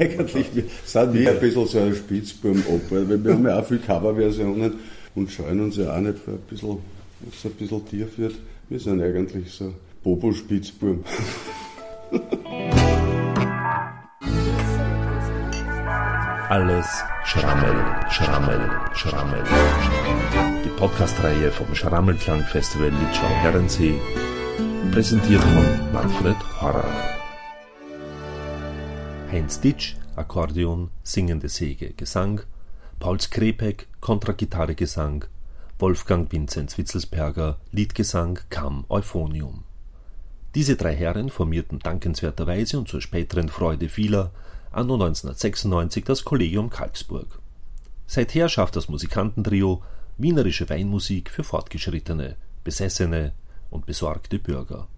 [0.00, 0.46] Eigentlich
[0.86, 4.72] sind wir ein bisschen so ein Spitzbuben-Oper, weil wir haben ja auch viele Coverversionen
[5.14, 6.78] und scheuen uns ja auch nicht für ein bisschen,
[7.20, 8.34] was ein bisschen tief wird.
[8.70, 11.04] Wir sind eigentlich so Bobo-Spitzbuben.
[16.48, 16.86] Alles
[17.26, 17.76] Schrammel,
[18.10, 19.44] Schrammel, Schrammel.
[20.64, 24.00] Die Podcast-Reihe vom Schrammelklang-Festival Litschau Herrensee,
[24.92, 27.19] präsentiert von Manfred Horrer.
[29.32, 32.40] Heinz Ditsch, Akkordeon, singende Säge, Gesang,
[32.98, 35.24] Paul Skrepek, Kontragitarre, Gesang,
[35.78, 39.62] Wolfgang Vinzenz Witzelsperger, Liedgesang, Kam, Euphonium.
[40.56, 44.32] Diese drei Herren formierten dankenswerterweise und zur späteren Freude vieler
[44.72, 47.38] anno 1996 das Kollegium Kalksburg.
[48.08, 49.80] Seither schafft das Musikantentrio
[50.18, 52.34] wienerische Weinmusik für fortgeschrittene,
[52.64, 53.32] besessene
[53.70, 54.88] und besorgte Bürger.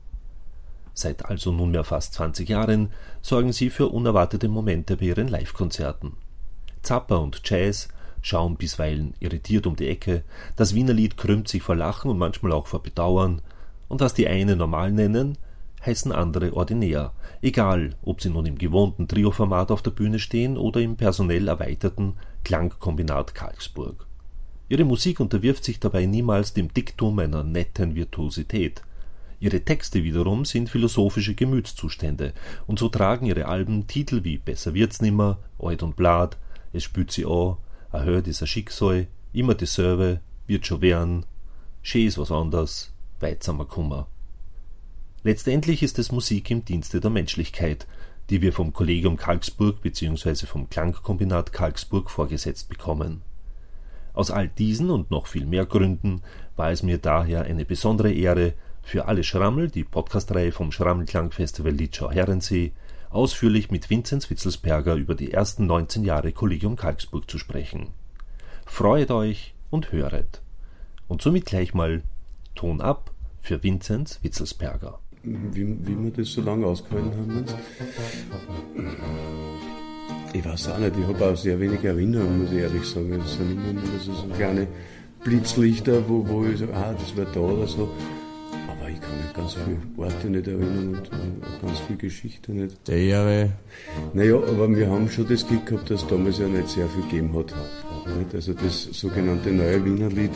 [0.94, 2.90] Seit also nunmehr fast 20 Jahren
[3.22, 6.12] sorgen sie für unerwartete Momente bei ihren Livekonzerten.
[6.82, 7.88] Zappa und Jazz
[8.20, 10.22] schauen bisweilen irritiert um die Ecke,
[10.56, 13.42] das Wienerlied krümmt sich vor Lachen und manchmal auch vor Bedauern,
[13.88, 15.36] und was die einen normal nennen,
[15.84, 20.80] heißen andere ordinär, egal ob sie nun im gewohnten Trioformat auf der Bühne stehen oder
[20.80, 24.06] im personell erweiterten Klangkombinat Karlsburg.
[24.68, 28.82] Ihre Musik unterwirft sich dabei niemals dem Diktum einer netten Virtuosität,
[29.42, 32.32] Ihre Texte wiederum sind philosophische Gemütszustände,
[32.68, 36.38] und so tragen ihre Alben Titel wie Besser wird's nimmer, Oid und Blad,
[36.72, 37.56] Es spürt sie an,
[37.90, 41.26] A hört is a Schicksal, Immer dieselbe, Wird schon werden,
[41.82, 44.06] Schee is was anders, Weitsamer Kummer.
[45.24, 47.88] Letztendlich ist es Musik im Dienste der Menschlichkeit,
[48.30, 50.46] die wir vom Kollegium Kalksburg bzw.
[50.46, 53.22] vom Klangkombinat Kalksburg vorgesetzt bekommen.
[54.14, 56.22] Aus all diesen und noch viel mehr Gründen
[56.54, 62.10] war es mir daher eine besondere Ehre, für alle Schrammel, die Podcastreihe vom Schrammelklangfestival Litschau
[62.10, 62.72] Herrensee,
[63.10, 67.90] ausführlich mit Vinzenz Witzelsperger über die ersten 19 Jahre Kollegium Karlsburg zu sprechen.
[68.66, 70.42] Freut euch und höret.
[71.08, 72.02] Und somit gleich mal
[72.54, 74.98] Ton ab für Vinzenz Witzelsperger.
[75.22, 77.44] Wie, wie wir das so lange ausgehalten haben.
[80.32, 83.12] Ich weiß auch nicht, ich habe auch sehr wenig Erinnerungen, muss ich ehrlich sagen.
[83.12, 84.66] Es sind immer so kleine
[85.22, 87.88] Blitzlichter, wo, wo ich so, ah, das war da oder so
[89.34, 92.88] ganz viele Orte nicht erinnern und, und ganz viel Geschichte nicht.
[92.88, 93.50] Der Jahre.
[94.12, 97.02] Naja, aber wir haben schon das Glück gehabt, dass es damals ja nicht sehr viel
[97.02, 97.54] gegeben hat.
[98.18, 98.34] Nicht?
[98.34, 100.32] Also das sogenannte neue Wiener Lied,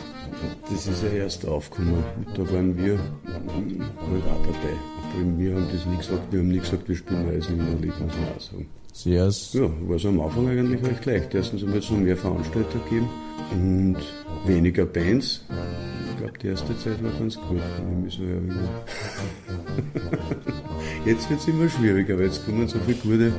[0.69, 2.03] das ist ja erst aufgekommen.
[2.35, 5.37] Da waren wir mal auch dabei.
[5.37, 8.13] Wir haben das nie gesagt, wir haben nie gesagt, wir spielen neues Wiener Lied, muss
[8.15, 8.67] man auch sagen.
[8.93, 11.35] Sehr Ja, war es am Anfang eigentlich recht leicht.
[11.35, 13.09] Erstens wir jetzt noch mehr Veranstalter gegeben
[13.51, 13.97] und
[14.45, 15.45] weniger Bands
[16.17, 18.69] glaube, die erste Zeit war ganz gut, wenn ich mich so erinnere.
[21.05, 23.33] jetzt wird es immer schwieriger, weil jetzt kommen so viele gute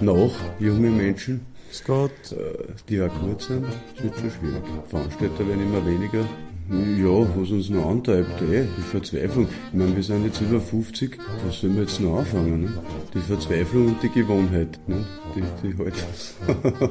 [0.00, 1.40] nach, junge Menschen,
[1.72, 2.10] Scott.
[2.32, 3.66] Äh, die auch gut sind.
[3.96, 4.62] Es wird schon schwierig.
[4.88, 6.24] Veranstalter werden immer weniger.
[6.70, 9.48] Ja, was uns noch antreibt, eh, die Verzweiflung.
[9.72, 11.16] Ich meine, wir sind jetzt über 50,
[11.46, 12.64] was sollen wir jetzt noch anfangen?
[12.64, 12.72] Ne?
[13.14, 15.06] Die Verzweiflung und die Gewohnheit, ne?
[15.34, 15.94] die, die halt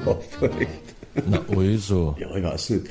[0.07, 0.95] aufrecht.
[1.29, 2.15] Na, also.
[2.19, 2.87] Ja, ich weiß nicht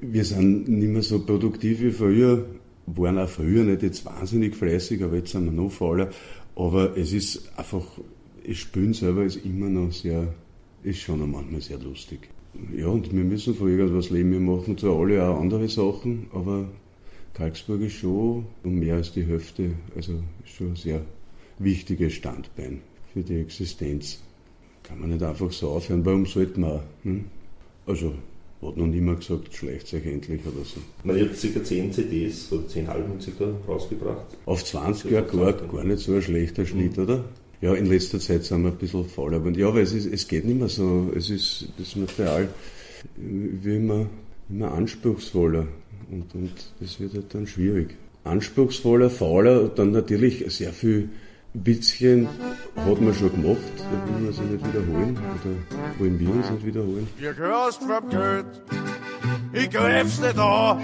[0.00, 2.44] wir sind nicht mehr so produktiv wie früher,
[2.86, 6.10] waren auch früher nicht jetzt wahnsinnig fleißig, aber jetzt sind wir noch fauler.
[6.56, 7.84] Aber es ist einfach,
[8.46, 10.34] das Spielen selber ist immer noch sehr,
[10.82, 12.28] ist schon manchmal sehr lustig.
[12.76, 14.32] Ja, und wir müssen von irgendwas leben.
[14.32, 16.68] Wir machen zwar alle auch andere Sachen, aber
[17.32, 20.12] Kalksburg ist schon um mehr als die Hälfte, also
[20.44, 21.02] ist schon ein sehr
[21.58, 22.80] wichtiges Standbein
[23.12, 24.22] für die Existenz.
[24.84, 26.80] Kann man nicht einfach so aufhören, warum sollte man?
[27.02, 27.24] Hm?
[27.86, 28.14] Also
[28.68, 30.80] hat noch niemand gesagt, schleicht euch endlich oder so.
[31.02, 31.64] Man hat ca.
[31.64, 33.44] 10 CDs oder 10 Alben ca.
[33.68, 34.26] rausgebracht.
[34.46, 37.02] Auf 20 Jahre gar, gar nicht so ein schlechter Schnitt, mhm.
[37.04, 37.24] oder?
[37.60, 39.34] Ja, in letzter Zeit sind wir ein bisschen faul.
[39.34, 41.10] Aber ja, weil es, ist, es geht nicht mehr so.
[41.16, 42.48] Es ist das Material
[43.16, 44.06] wie immer,
[44.48, 45.66] immer anspruchsvoller.
[46.10, 47.96] Und, und das wird halt dann schwierig.
[48.24, 51.10] Anspruchsvoller, fauler, dann natürlich sehr viel
[51.54, 52.28] Witzchen
[52.76, 56.66] hat man schon gemacht, da will man sich nicht wiederholen oder wollen wir uns nicht
[56.66, 57.08] wiederholen.
[57.20, 58.46] Ihr gehörst vom Geld,
[59.52, 60.82] ich greif's nicht an,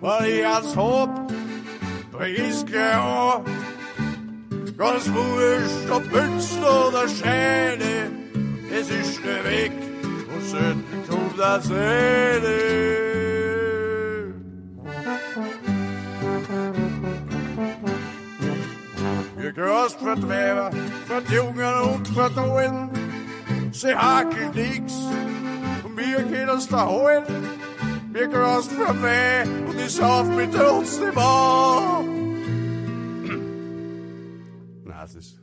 [0.00, 1.32] weil ich eins hab,
[2.12, 3.44] bring ich's gleich an.
[4.76, 8.10] Ganz wurscht, ob Münzen oder Scheine,
[8.78, 9.72] es ist schnell weg
[10.34, 12.71] und selten kommt das eine.
[19.54, 20.70] Gehörst für die Weiber,
[21.06, 22.90] für die Jungen und für die Alten.
[23.72, 24.94] Sie hakeln nix
[25.84, 27.24] und wir können uns da holen.
[28.12, 32.04] Wir gehörst für weh und ich sauf mit uns nicht an.
[34.84, 35.42] Nein, es ist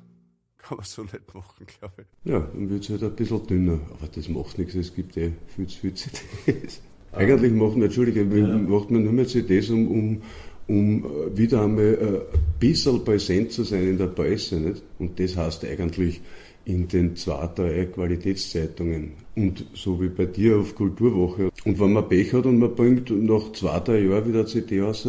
[0.70, 2.32] kann man so nicht machen, glaube ich.
[2.32, 5.32] Ja, dann wird es halt ein bisschen dünner, aber das macht nichts, es gibt eh
[5.56, 6.82] viel zu viel CDs.
[7.12, 8.56] Eigentlich machen, Entschuldige, ja.
[8.56, 10.22] macht man nur mehr CDs, um, um,
[10.70, 14.84] um äh, wieder einmal äh, ein bisschen präsent zu sein in der Presse, nicht?
[15.00, 16.22] Und das heißt eigentlich
[16.66, 21.50] in den zwei, drei Qualitätszeitungen und so wie bei dir auf Kulturwoche.
[21.66, 24.82] Und wenn man Pech hat und man bringt nach zwei, drei Jahren wieder eine CD
[24.82, 25.08] raus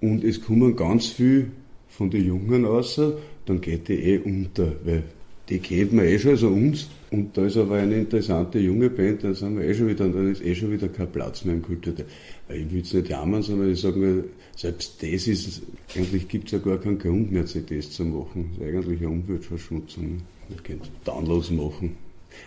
[0.00, 1.52] und es kommen ganz viel
[1.88, 3.00] von den Jungen raus,
[3.46, 5.04] dann geht die eh unter, weil
[5.48, 6.88] die kennt man eh schon, also uns.
[7.10, 10.30] Und da ist aber eine interessante junge Band, dann sind wir eh schon wieder, dann
[10.30, 12.04] ist eh schon wieder kein Platz mehr im Kulturteil.
[12.48, 14.24] Ich will es nicht jammern, sondern ich sage mir,
[14.56, 15.62] selbst das ist,
[15.94, 18.50] eigentlich gibt es ja gar keinen Grund mehr, CDs zu machen.
[18.58, 20.22] Das ist eigentlich eine Umweltverschmutzung.
[20.48, 21.96] Man könnte Downloads machen.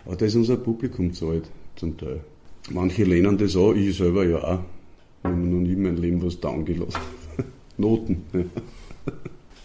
[0.05, 2.21] Aber da ist unser Publikum zahlt, zum Teil.
[2.71, 4.59] Manche lehnen das an, ich selber ja auch.
[5.19, 7.01] Ich habe noch nie in meinem Leben was downgelassen.
[7.77, 8.23] Noten.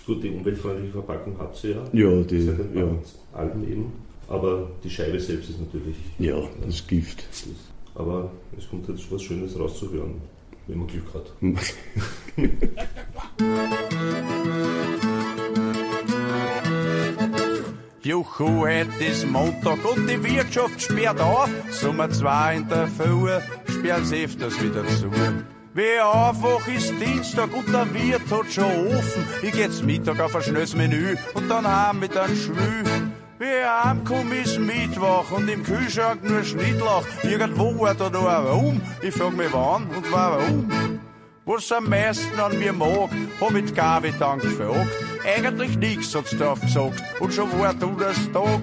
[0.06, 1.84] Gut, die umweltfreundliche Verpackung hat sie ja.
[1.92, 2.46] Ja, die.
[2.46, 2.96] Ja.
[3.32, 3.92] Alben eben.
[4.28, 5.96] Aber die Scheibe selbst ist natürlich.
[6.18, 7.24] Ja, das Gift.
[7.98, 10.20] Aber es kommt jetzt was Schönes rauszuhören,
[10.66, 11.32] wenn man Glück hat.
[18.02, 21.50] Juchu, heute ist Montag und die Wirtschaft sperrt auf.
[21.72, 23.28] Sommer zwei in der Früh
[23.68, 25.10] sperren sie öfters wieder zu.
[25.74, 29.26] Wie einfach ist Dienstag und der Wirt hat schon offen.
[29.42, 32.84] Ich geh jetzt Mittag auf ein schnelles Menü und dann heim mit einem Schwü.
[33.38, 37.04] Wie heimkomm ist Mittwoch und im Kühlschrank nur Schnittlauch.
[37.22, 38.80] Irgendwo war da noch ein Raum.
[39.02, 41.00] Ich frag mich wann und warum.
[41.44, 43.10] Was am meisten an mir mag,
[43.40, 44.90] hab ich Gabi dann gefragt.
[45.24, 48.62] Eigentlich nix hat's drauf gesagt und schon war du das Tag.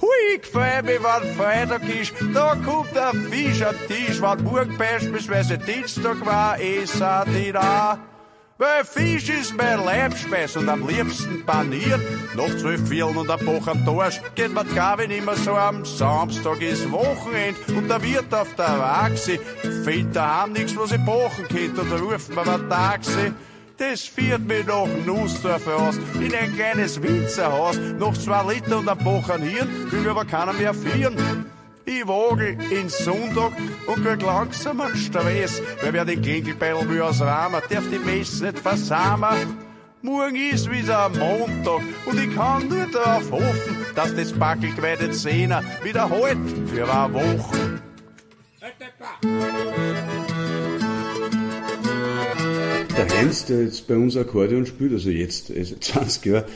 [0.00, 4.78] Hui, ich freu mich, wenn Freitag ist, da kommt der Fisch am Tisch, wenn morgen
[4.78, 7.98] beispielsweise Dienstag war, ich sah die da.
[8.58, 12.00] Weil Fisch ist mein Leibspeis und am liebsten paniert.
[12.36, 16.60] Nach zwölf Vierteln und ein Bach am Torsch geht man Gavin immer so am Samstag
[16.62, 19.38] ist Wochenend und da wird auf der Wachse.
[19.84, 23.32] Findet daheim nix, was ich bachen könnte oder ruft mir ein Taxi.
[23.76, 27.78] Das führt mich nach Nussdorf aus, in ein kleines Winzerhaus.
[27.98, 31.46] Noch zwei Liter und ein Bocher Hirn, will aber keiner mehr führen.
[31.84, 33.52] Ich wagel in Sonntag
[33.86, 38.58] und krieg langsam einen Stress, weil wer den Klingelbeil will ausrahmen, darf die Messe nicht
[38.58, 39.63] versamen.
[40.04, 46.10] Morgen ist wieder Montag und ich kann nur darauf hoffen, dass das Backelgeweidet Sehner wieder
[46.10, 46.36] halt
[46.66, 47.80] für eine Woche.
[52.98, 56.46] Der Heinz, der jetzt bei uns Akkordeon spielt, also jetzt, also 20 Jahre,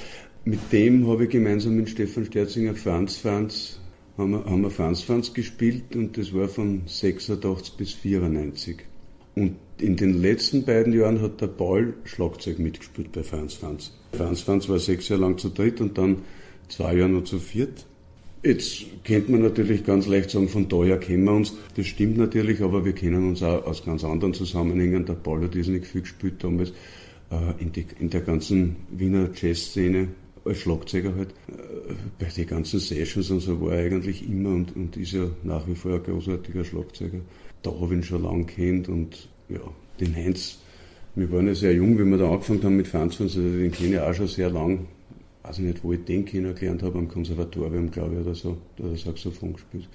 [0.44, 3.80] mit dem habe ich gemeinsam mit Stefan Sterzinger Franz Franz,
[4.18, 8.84] haben wir, haben wir Franz Franz gespielt und das war von 86 bis 94.
[9.36, 13.92] Und in den letzten beiden Jahren hat der Paul Schlagzeug mitgespielt bei Franz Franz.
[14.12, 16.18] Franz Franz war sechs Jahre lang zu dritt und dann
[16.68, 17.86] zwei Jahre noch zu viert.
[18.42, 21.54] Jetzt könnte man natürlich ganz leicht sagen, von daher kennen wir uns.
[21.76, 25.04] Das stimmt natürlich, aber wir kennen uns auch aus ganz anderen Zusammenhängen.
[25.06, 26.70] Der Paul hat irrsinnig viel gespielt damals
[27.30, 30.08] äh, in, die, in der ganzen Wiener Jazzszene
[30.44, 31.30] als Schlagzeuger halt.
[31.48, 35.28] Äh, bei den ganzen Sessions und so war er eigentlich immer und, und ist ja
[35.42, 37.20] nach wie vor ein großartiger Schlagzeuger.
[37.62, 39.60] Da habe ich ihn schon lange kennt und ja,
[40.00, 40.58] den Heinz,
[41.14, 43.94] wir waren ja sehr jung, wie wir da angefangen haben mit Fernsehen, also den kenne
[43.94, 44.86] ich auch schon sehr lang
[45.48, 48.84] weiß ich nicht, wo ich den kennengelernt habe, am Konservatorium, glaube ich, oder so, da
[48.84, 49.88] hat er Saxophon gespielt.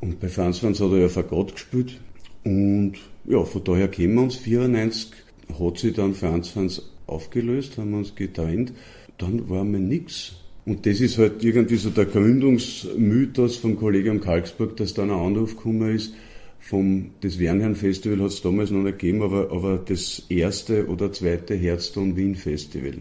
[0.00, 1.98] Und bei Franz hat er ja Fagott gespielt.
[2.44, 2.94] Und
[3.24, 4.36] ja, von daher kennen wir uns.
[4.36, 5.12] 94
[5.58, 8.72] hat sich dann Franz aufgelöst, haben wir uns getrennt.
[9.18, 10.34] Dann war mir nichts.
[10.64, 15.56] Und das ist halt irgendwie so der Gründungsmythos vom Kollegium Kalksburg, dass dann ein Anruf
[15.56, 16.14] gekommen ist,
[16.62, 21.12] vom, das Wernherrn Festival hat es damals noch nicht gegeben, aber, aber das erste oder
[21.12, 22.98] zweite Herzton Wien Festival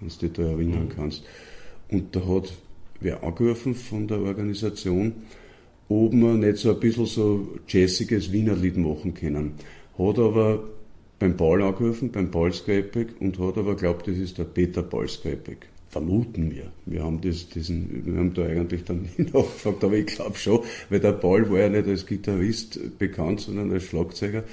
[0.00, 0.88] wenn du dich da erinnern mhm.
[0.88, 1.24] kannst.
[1.90, 2.52] Und da hat
[3.00, 5.12] wer angerufen von der Organisation,
[5.88, 9.52] ob man nicht so ein bisschen so jazziges Wienerlied machen können.
[9.98, 10.64] Hat aber
[11.18, 15.08] beim Paul angerufen, beim Paul Skypek und hat aber glaubt, das ist der Peter Paul
[15.08, 15.68] Skypek.
[15.96, 16.72] Vermuten wir.
[16.84, 20.60] Wir haben das, diesen, wir haben da eigentlich dann nie nachgefragt, aber ich glaube schon,
[20.90, 24.44] weil der Paul war ja nicht als Gitarrist bekannt, sondern als Schlagzeuger.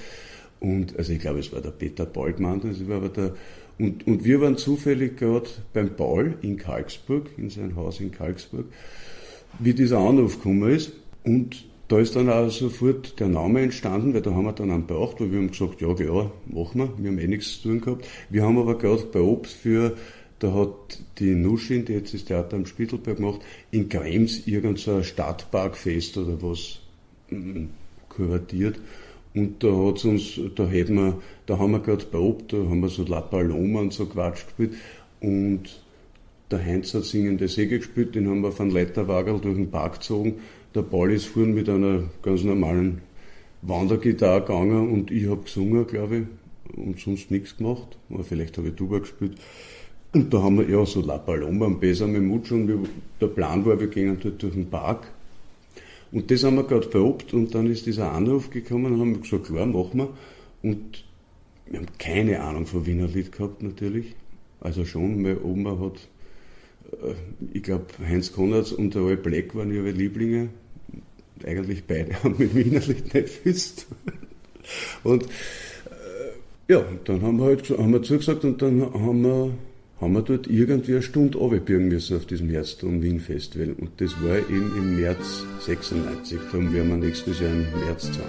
[0.60, 3.34] Und, also ich glaube, es war der Peter gemeint, es war aber der,
[3.78, 8.64] und, und wir waren zufällig gerade beim Paul in Kalksburg, in sein Haus in Kalksburg,
[9.58, 10.92] wie dieser Anruf gekommen ist.
[11.24, 14.86] Und da ist dann auch sofort der Name entstanden, weil da haben wir dann einen
[14.86, 17.80] braucht, weil wir haben gesagt, ja, ja, machen wir, wir haben eh nichts zu tun
[17.82, 18.08] gehabt.
[18.30, 19.94] Wir haben aber gerade probt für,
[20.38, 26.18] da hat die Nuschin, die jetzt das Theater am Spittelberg macht, in Krems irgendein Stadtparkfest
[26.18, 26.80] oder was
[27.30, 27.66] mm,
[28.08, 28.78] kuratiert.
[29.34, 32.88] Und da hat's uns, da hätten wir, da haben wir gerade probt, da haben wir
[32.88, 34.74] so La Paloma und so Quatsch gespielt.
[35.20, 35.84] Und
[36.50, 40.36] Der Heinz hat singende Säge gespielt, den haben wir von Leiterwagel durch den Park gezogen.
[40.74, 43.00] Der Paul ist vorhin mit einer ganz normalen
[43.62, 47.96] Wandergitarre gegangen und ich habe gesungen, glaube ich, und sonst nichts gemacht.
[48.10, 49.36] Oder vielleicht habe ich Tuba gespielt.
[50.14, 52.78] Und da haben wir ja so La Paloma am Besame Mutsch und wir,
[53.20, 55.08] der Plan war, wir gehen dort durch den Park.
[56.12, 59.46] Und das haben wir gerade verlobt und dann ist dieser Anruf gekommen und haben gesagt,
[59.46, 60.08] klar, machen wir.
[60.62, 61.04] Und
[61.66, 64.14] wir haben keine Ahnung von Wiener Lied gehabt natürlich.
[64.60, 66.08] Also schon, weil oben hat,
[66.92, 67.14] äh,
[67.52, 70.50] ich glaube, Heinz Konrads und der Roy Black waren ihre Lieblinge.
[71.44, 73.88] Eigentlich beide haben mit Wiener Lied nicht gewusst.
[75.02, 79.50] Und äh, ja, dann haben wir halt haben wir zugesagt und dann haben wir,
[80.04, 83.74] haben wir dort irgendwie eine Stunde runterbirgen müssen auf diesem Herzton Wien Festival.
[83.78, 86.38] Und das war eben im März 96.
[86.52, 88.22] Darum werden wir nächstes Jahr im März 20.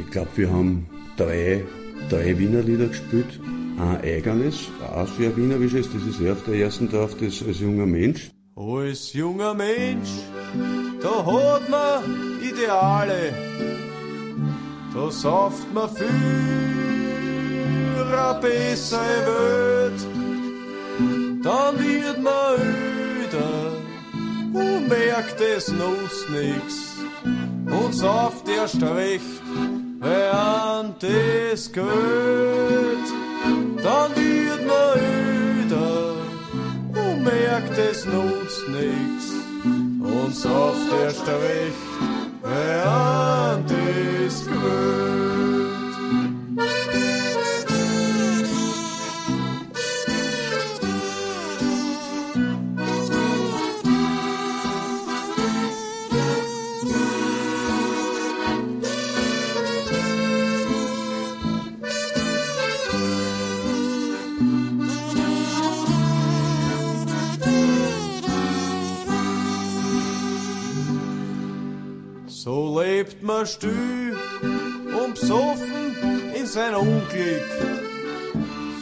[0.00, 1.62] Ich glaube, wir haben drei
[2.08, 3.40] drei Wiener Lieder gespielt.
[3.78, 7.86] Ein eigenes, auch sehr wienerisches, das ist ja auf der ersten drauf, das als junger
[7.86, 8.30] Mensch.
[8.54, 10.10] Als junger Mensch,
[11.02, 12.04] da hat man
[12.40, 13.34] Ideale,
[14.94, 16.04] da sauft man für
[18.04, 20.13] eine bessere Welt.
[21.44, 23.72] Dann wird man öder
[24.54, 26.96] und merkt, es nutzt nix.
[27.66, 29.42] Und sauft erst recht
[30.04, 31.84] während es geht,
[33.82, 36.14] dann wird man öder
[36.94, 39.32] und merkt, es nutzt nix.
[39.64, 41.94] Und sauft erst recht,
[42.42, 43.70] während
[44.26, 45.13] es geht.
[73.24, 75.96] Man still und besoffen
[76.34, 77.50] in sein Unglück.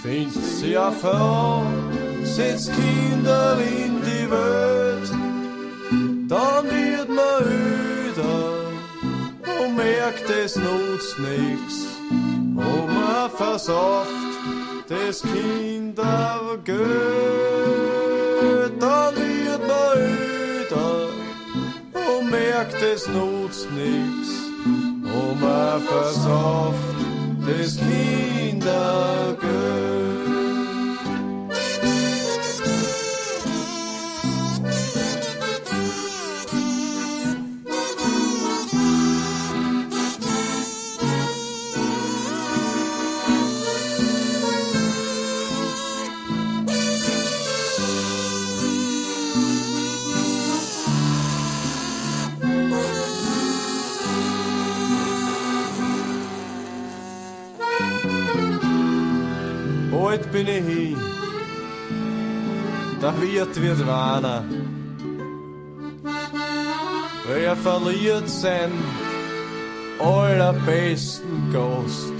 [0.03, 1.65] Findet sie eine Frau,
[2.25, 5.11] setzt Kinder in die Welt,
[6.29, 8.67] dann wird man öder
[9.61, 11.87] und merkt, es nutzt nix.
[12.11, 14.09] Und man versauft
[14.89, 16.83] das Kindergeld,
[18.81, 21.02] dann wird man öder
[22.63, 24.29] merkt, es nutzt nix.
[24.65, 25.81] Und man
[27.47, 29.92] das Kindergeld.
[60.43, 60.97] Ich hin,
[63.01, 64.45] der Wirt wird warner.
[67.29, 68.73] Wer verliert sein
[70.01, 72.13] allerbesten Gast?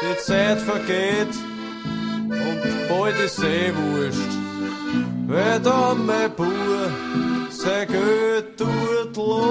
[0.00, 1.34] Die Zeit vergeht
[2.28, 4.32] und bald ist eh wurscht,
[5.26, 6.88] wer da mein Bur
[7.50, 9.47] sein Geld tut lost.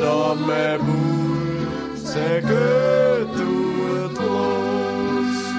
[0.00, 5.54] Da mein Bur sein Geld tut lost.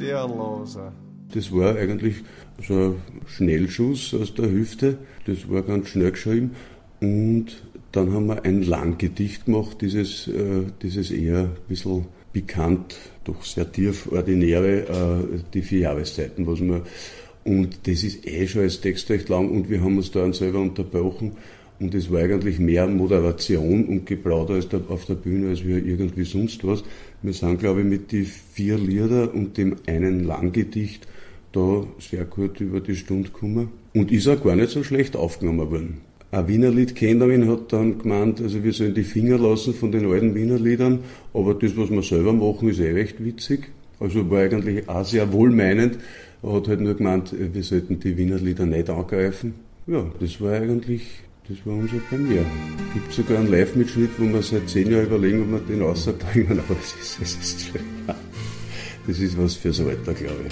[0.00, 0.92] Der Loser.
[1.34, 2.24] Das war eigentlich
[2.66, 4.98] so ein Schnellschuss aus der Hüfte.
[5.26, 6.56] Das war ganz schnell geschrieben.
[7.00, 7.67] Und
[7.98, 13.70] dann haben wir ein Langgedicht gemacht, dieses, äh, dieses eher ein bisschen bekannt, doch sehr
[13.72, 14.82] tief ordinäre,
[15.34, 16.82] äh, die vier Jahreszeiten, was wir,
[17.42, 20.60] und das ist eh schon als Text recht lang und wir haben uns da selber
[20.60, 21.32] unterbrochen
[21.80, 26.64] und es war eigentlich mehr Moderation und Geplauder auf der Bühne als wir irgendwie sonst
[26.64, 26.84] was.
[27.22, 31.08] Wir sind, glaube ich, mit die vier Lieder und dem einen Langgedicht
[31.50, 35.70] da sehr gut über die Stunde gekommen und ist auch gar nicht so schlecht aufgenommen
[35.70, 36.07] worden.
[36.30, 40.34] Eine Wiener Liedkennerin hat dann gemeint, also wir sollen die Finger lassen von den alten
[40.34, 41.00] Wiener Liedern,
[41.32, 43.70] aber das, was wir selber machen, ist eh recht witzig.
[43.98, 45.98] Also war eigentlich auch sehr wohlmeinend,
[46.42, 49.54] hat halt nur gemeint, wir sollten die Wiener Lieder nicht angreifen.
[49.86, 51.02] Ja, das war eigentlich,
[51.48, 52.44] das war unsere Premiere.
[52.92, 56.76] Gibt sogar einen Live-Mitschnitt, wo wir seit zehn Jahren überlegen, ob wir den rausbringen, aber
[56.78, 57.70] es ist, es ist.
[59.06, 60.44] Das ist was fürs Alter, glaube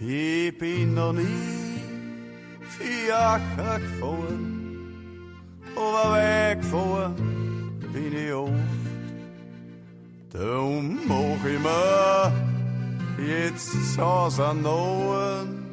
[0.00, 0.08] ich.
[0.08, 1.75] ich bin noch nie
[2.78, 4.88] Fiaker gefahren,
[5.74, 7.14] aber weggefahren
[7.92, 8.52] bin ich oft.
[10.32, 12.32] Darum mach ich mir
[13.26, 15.64] jetzt zu Hause Noten,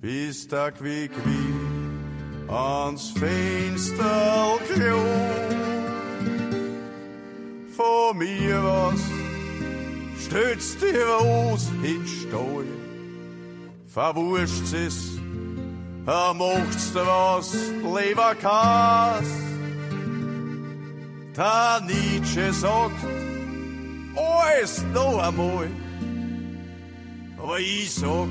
[0.00, 5.56] bis der Quick wie ans Fenster klopft.
[7.76, 9.00] Vor mir was
[10.24, 12.64] stützt die Rose in Stall.
[13.86, 15.15] Verwurscht es,
[16.06, 19.26] er macht's dir was, Leberkas.
[21.36, 23.04] Der Nietzsche sagt,
[24.16, 25.68] alles noch einmal.
[27.36, 28.28] Aber ich sag,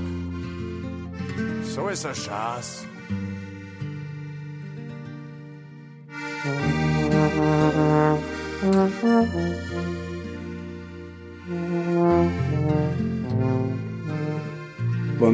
[1.64, 2.86] so ist ein Schatz.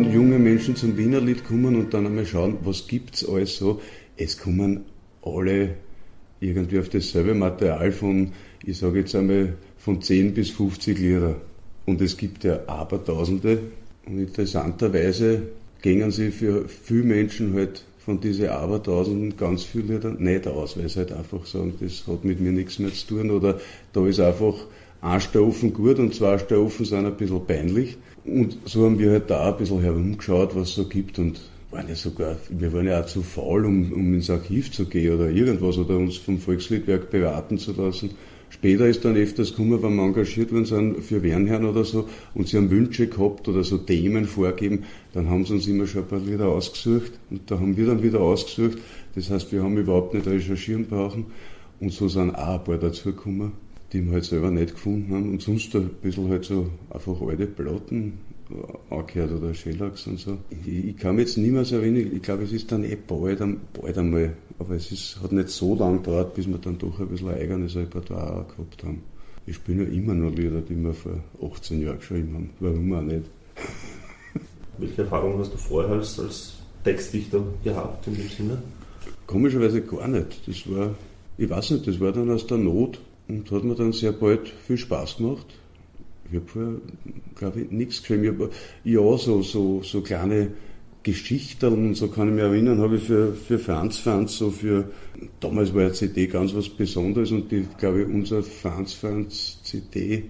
[0.01, 3.81] Wenn junge Menschen zum Wienerlied kommen und dann einmal schauen, was gibt's alles so,
[4.17, 4.86] es kommen
[5.22, 5.75] alle
[6.39, 8.31] irgendwie auf dasselbe Material von,
[8.65, 11.36] ich sage jetzt einmal, von 10 bis 50 Lieder.
[11.86, 13.60] Und es gibt ja Abertausende.
[14.08, 15.43] Und interessanterweise
[15.84, 20.89] gehen sie für viele Menschen halt von diesen Abertausenden ganz viele Lieder nicht aus, weil
[20.89, 23.60] sie halt einfach sagen, das hat mit mir nichts mehr zu tun oder
[23.93, 24.55] da ist einfach
[25.01, 27.98] ein Strophen gut und zwei Strophen sind ein bisschen peinlich.
[28.24, 31.88] Und so haben wir halt da ein bisschen herumgeschaut, was es so gibt und waren
[31.88, 35.30] ja sogar, wir waren ja auch zu faul, um, um ins Archiv zu gehen oder
[35.30, 38.12] irgendwas oder uns vom Volksliedwerk beraten zu lassen.
[38.50, 42.50] Später ist dann öfters gekommen, wenn wir engagiert worden sind für Wernherren oder so und
[42.50, 46.08] sie haben Wünsche gehabt oder so Themen vorgeben, dann haben sie uns immer schon ein
[46.10, 48.78] paar Lieder ausgesucht und da haben wir dann wieder ausgesucht.
[49.16, 51.28] Das heißt, wir haben überhaupt nicht recherchieren brauchen
[51.80, 53.54] und so sind auch ein paar dazu gekommen,
[53.91, 57.45] die wir halt selber nicht gefunden haben und sonst ein bisschen halt so einfach alte
[57.45, 58.19] Platten
[58.89, 60.38] angehört oder Shellacks und so.
[60.50, 62.95] Ich, ich kann mich jetzt nicht mehr so erinnern, ich glaube, es ist dann eh
[62.95, 63.41] bald,
[63.74, 67.07] bald einmal, aber es ist, hat nicht so lange gedauert, bis wir dann doch ein
[67.07, 69.03] bisschen ein eigenes Repertoire gehabt haben.
[69.46, 72.50] Ich spiele ja immer noch Lieder, die wir vor 18 Jahren geschrieben haben.
[72.59, 73.24] Warum auch nicht?
[74.77, 78.61] Welche Erfahrungen hast du vorher als, als Textdichter gehabt in dem Sinne?
[79.27, 80.48] Komischerweise gar nicht.
[80.48, 80.96] Das war,
[81.37, 83.00] ich weiß nicht, das war dann aus der Not
[83.39, 85.48] und hat mir dann sehr bald viel Spaß gemacht.
[86.29, 86.74] Ich habe vorher,
[87.35, 88.50] glaube ich, nichts geschrieben.
[88.83, 90.50] Ich ja, so, so, so kleine
[91.03, 94.91] Geschichten und so kann ich mich erinnern, habe ich für, für Franz Franz, so für,
[95.39, 100.25] damals war ja CD ganz was Besonderes und die, glaube ich, unser Franz Franz CD,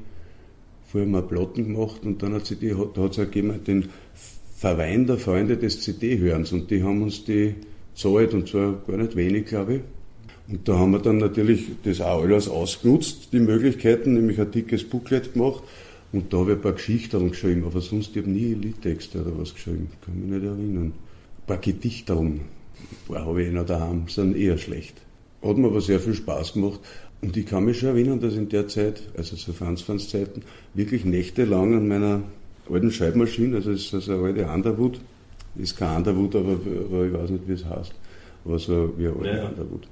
[0.88, 3.90] vorher mal Platten gemacht und dann eine CD, da hat es gegeben, den
[4.56, 7.56] Verwein der Freunde des CD-Hörens und die haben uns die
[7.94, 9.82] zahlt und zwar gar nicht wenig, glaube ich.
[10.52, 14.84] Und da haben wir dann natürlich das auch alles ausgenutzt, die Möglichkeiten, nämlich ein dickes
[14.84, 15.64] Booklet gemacht
[16.14, 19.38] und da habe ich ein paar Geschichten geschrieben, aber sonst ich habe nie Liedtexte oder
[19.38, 20.88] was geschrieben, kann mich nicht erinnern.
[20.88, 22.42] Ein paar Gedichteln, ein
[23.08, 24.96] paar habe ich noch daheim, sind eher schlecht.
[25.42, 26.82] Hat mir aber sehr viel Spaß gemacht.
[27.22, 30.42] Und ich kann mich schon erinnern, dass in der Zeit, also zu Franz Franz Zeiten,
[30.74, 32.24] wirklich nächtelang an meiner
[32.70, 35.00] alten Schreibmaschine, also es ist eine alte Underwood,
[35.56, 37.94] ist kein Underwood, aber, aber ich weiß nicht, wie es heißt,
[38.44, 39.48] aber so wie eine alte ja.
[39.48, 39.88] Underwood.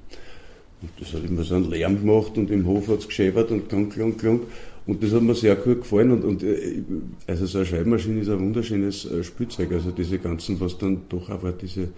[0.82, 3.68] Und das hat immer so einen Lärm gemacht und im Hof hat es geschäbert und
[3.68, 4.42] klunk, klunk, klunk.
[4.86, 6.10] Und das hat mir sehr gut gefallen.
[6.10, 6.82] Und, und äh,
[7.26, 9.72] also so eine Schreibmaschine ist ein wunderschönes äh, Spielzeug.
[9.72, 11.88] Also diese ganzen, was dann doch aber diese,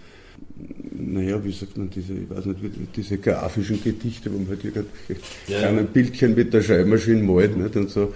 [0.91, 2.59] naja, wie sagt man, diese, ich weiß nicht,
[2.97, 5.59] diese grafischen Gedichte, wo man halt irgendwelche ja.
[5.59, 7.77] kleinen Bildchen mit der Schreibmaschine malt, nicht?
[7.77, 8.13] Und so.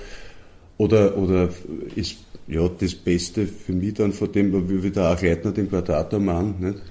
[0.78, 1.48] Oder, oder
[1.94, 2.16] ist,
[2.48, 6.82] ja, das Beste für mich dann von dem, wie der auch Leitner den Quadratormann, nicht?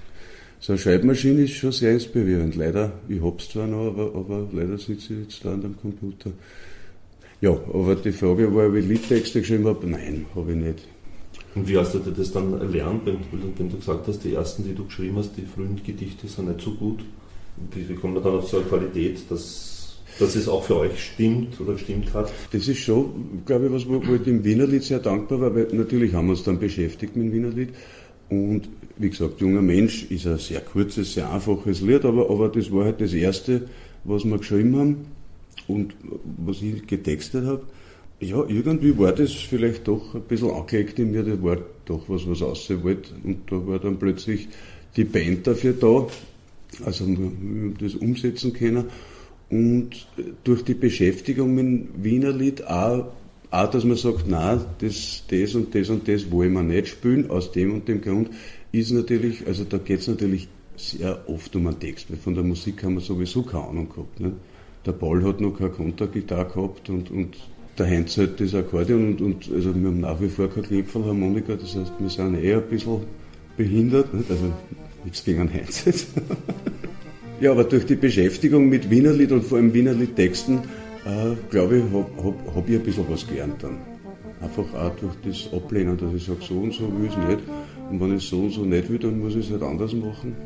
[0.60, 2.56] So eine Schreibmaschine ist schon sehr inspirierend.
[2.56, 6.30] Leider, ich hab's zwar noch, aber, aber leider sitze ich jetzt da an dem Computer.
[7.40, 10.88] Ja, aber die Frage war, ob ich Liedtexte geschrieben habe, nein, habe ich nicht.
[11.54, 13.18] Und wie hast du dir das dann erlernt, wenn,
[13.56, 16.60] wenn, du gesagt hast, die ersten, die du geschrieben hast, die frühen Gedichte sind nicht
[16.60, 17.00] so gut?
[17.72, 21.02] Wie, wie kommt man dann auf so eine Qualität, dass, dass es auch für euch
[21.02, 22.32] stimmt oder gestimmt hat?
[22.52, 26.12] Das ist schon, glaube ich, was wo ich dem Wienerlied sehr dankbar war, weil natürlich
[26.14, 27.70] haben wir uns dann beschäftigt mit dem Wienerlied.
[28.28, 32.72] Und wie gesagt, junger Mensch ist ein sehr kurzes, sehr einfaches Lied, aber, aber das
[32.72, 33.68] war halt das erste,
[34.04, 34.96] was wir geschrieben haben
[35.68, 35.94] und
[36.44, 37.62] was ich getextet habe,
[38.20, 42.26] ja, irgendwie war das vielleicht doch ein bisschen angelegt in mir, da war doch was,
[42.26, 43.10] was aussehen wollte.
[43.22, 44.48] Und da war dann plötzlich
[44.96, 46.06] die Band dafür da,
[46.84, 47.06] also
[47.78, 48.86] das umsetzen können.
[49.50, 50.08] Und
[50.44, 53.12] durch die Beschäftigung mit dem Wienerlied auch,
[53.50, 57.30] auch, dass man sagt, na, das, das und das und das wollen wir nicht spielen,
[57.30, 58.30] aus dem und dem Grund,
[58.80, 62.44] ist natürlich, also da geht es natürlich sehr oft um einen Text, weil von der
[62.44, 64.20] Musik haben wir sowieso keine Ahnung gehabt.
[64.20, 64.32] Ne?
[64.84, 67.36] Der Paul hat noch keine Kontergitarre gehabt und, und
[67.78, 71.54] der Heinz halt das Akkordeon und, und also wir haben nach wie vor kein Klingfeldharmonika,
[71.54, 73.00] das heißt, wir sind eh ein bisschen
[73.56, 74.30] behindert, nicht?
[74.30, 74.52] also
[75.04, 76.08] nichts gegen einen Heinz jetzt.
[77.40, 80.58] ja, aber durch die Beschäftigung mit Wienerlied und vor allem Wienerlied-Texten,
[81.04, 83.78] äh, glaube ich, habe hab, hab ich ein bisschen was gelernt dann.
[84.40, 87.40] Einfach auch durch das Ablehnen, dass ich sage, so und so will es nicht.
[87.90, 90.36] Und wenn ich so und so nicht will, dann muss ich es halt anders machen.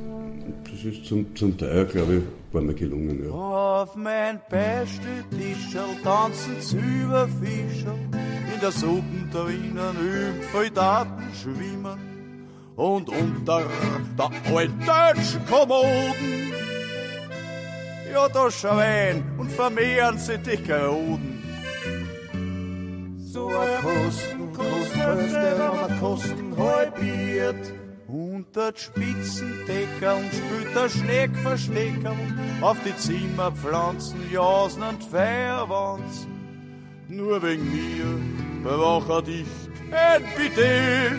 [0.64, 2.22] Das ist zum, zum Teil, glaube ich,
[2.52, 3.30] war mir gelungen, ja.
[3.30, 7.94] Auf mein Beisteltischerl tanzen Züberfischer,
[8.54, 11.98] in der Suppen drinnen üben Soldaten schwimmen.
[12.76, 13.62] Und unter
[14.18, 16.52] der alten deutschen Kommoden,
[18.12, 21.42] ja, da schreien und vermehren sich die Kroden.
[23.18, 27.72] So ein Kosten, Kostenhälfte, wenn man Kosten halbiert.
[28.08, 36.28] Unter Spitzendeckeln spült der Schneck verstecken auf die Zimmerpflanzen, Jasen und Feierwanzen.
[37.08, 39.46] Nur wegen mir bewache dich
[40.36, 41.18] Bitte.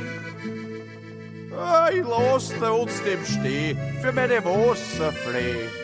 [1.58, 5.81] Ah, Ich lass trotzdem stehen für meine Wasserflee.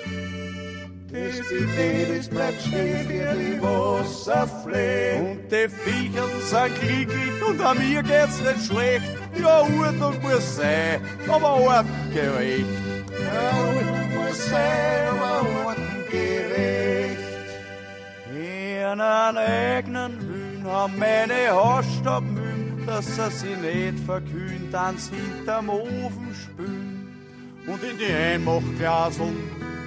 [2.18, 3.60] Das bleibt stehen für die.
[5.20, 9.06] Und die Viecher sind glücklich und an mir geht's nicht schlecht.
[9.40, 12.66] Ja, Ordnung muss sein, aber artengerecht.
[13.10, 17.18] Ja, Ordnung muss sein, aber artengerecht.
[18.32, 26.36] In einen eigenen Hühn haben meine Haarstaubmühlen, dass sie sich nicht verkühlen, dann hinterm Ofen
[26.36, 27.16] spülen.
[27.68, 29.36] Und in die Einmachglaseln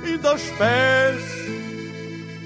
[0.04, 1.22] in der Speis.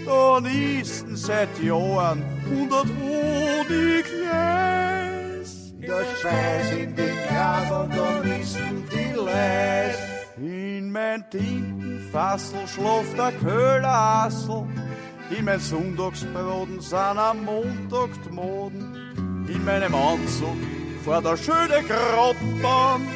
[0.06, 5.72] Da nisten seit Jahren hundert Honig Gleis.
[5.80, 9.96] In der Speis, in den Glaseln, da nisten die Leis.
[10.36, 14.66] In mein Tintenfassel schlaft der Köhlerassel.
[15.30, 19.46] In mein Sonntagsbraten sind am Montag die Moden.
[19.48, 20.56] In meinem Anzug
[21.04, 23.06] vor der schöne Grotbahn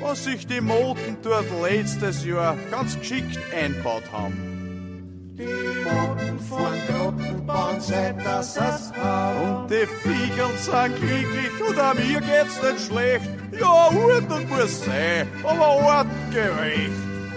[0.00, 5.34] was sich die Moten dort letztes Jahr ganz geschickt einbaut haben.
[5.36, 8.92] Die Moten von Grottenbahn, seit das es.
[8.96, 13.30] Und die Viecher sind glücklich und an mir geht's nicht schlecht.
[13.52, 16.90] Ja, Ordnung muss sein, aber ortgerecht.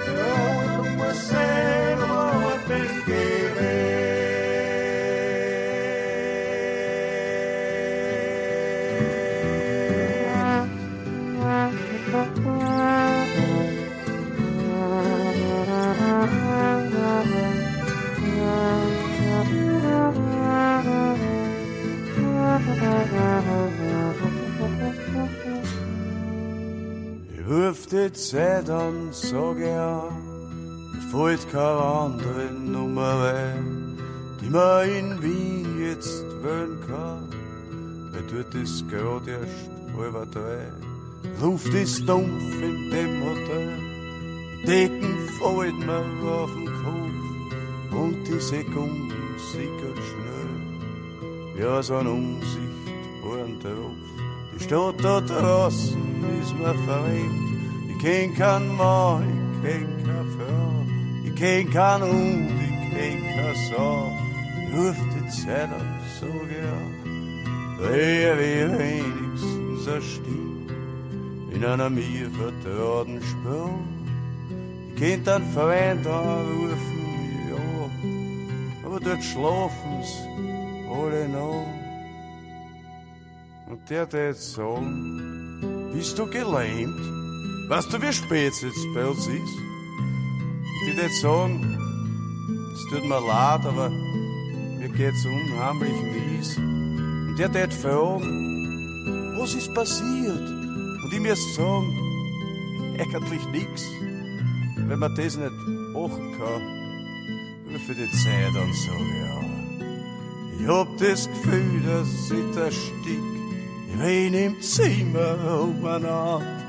[0.07, 3.30] Ja, Ordnung muss sein, aber ortgerecht.
[28.21, 30.07] Zeit an, sag ja,
[31.11, 33.97] mir keine andere Nummer ein,
[34.39, 37.27] die man in Wien jetzt wählen kann,
[38.11, 40.71] weil dort ist grad erst halb drei.
[41.41, 43.77] Luft ist dumpf in dem Hotel,
[44.61, 49.11] die Decken fallen mir auf den Kopf und die Sekunden
[49.51, 51.63] sickern schnell.
[51.63, 54.11] Ja, so ein unsichtbaren Tropf.
[54.53, 56.03] Die Stadt da draußen
[56.39, 57.50] ist mir fremd.
[58.01, 60.85] Ich kenn kein Mann, ich kenn keine Frau.
[61.23, 64.11] Ich kenn kein Hund, ich kenn keine Sau.
[64.57, 66.77] Ich ruf die Zeit an, sag ja.
[67.77, 70.73] Wer wie wenigstens eine Stimme
[71.53, 73.69] in einer mir vertrauten Spur.
[74.95, 77.05] Ich kennt einen Freund anrufen,
[77.51, 80.11] ja, aber dort schlafen's
[80.89, 81.67] alle noch.
[83.69, 87.20] Und der tät sagen, bist du gelähmt?
[87.71, 89.57] Weißt du, wie spät es jetzt bei uns ist?
[90.85, 91.55] Die tät sagen,
[92.73, 96.57] es tut mir leid, aber mir geht's unheimlich mies.
[96.57, 100.49] Und der tät fragen, was ist passiert?
[101.01, 103.83] Und ich müsste sagen, eigentlich nix.
[104.75, 106.61] Wenn man das nicht machen kann,
[107.71, 108.91] rufe die Zeit an, so
[109.23, 109.39] ja.
[110.59, 113.29] Ich hab das Gefühl, dass ich da stick.
[113.87, 116.60] Ich renn im Zimmer umeinander.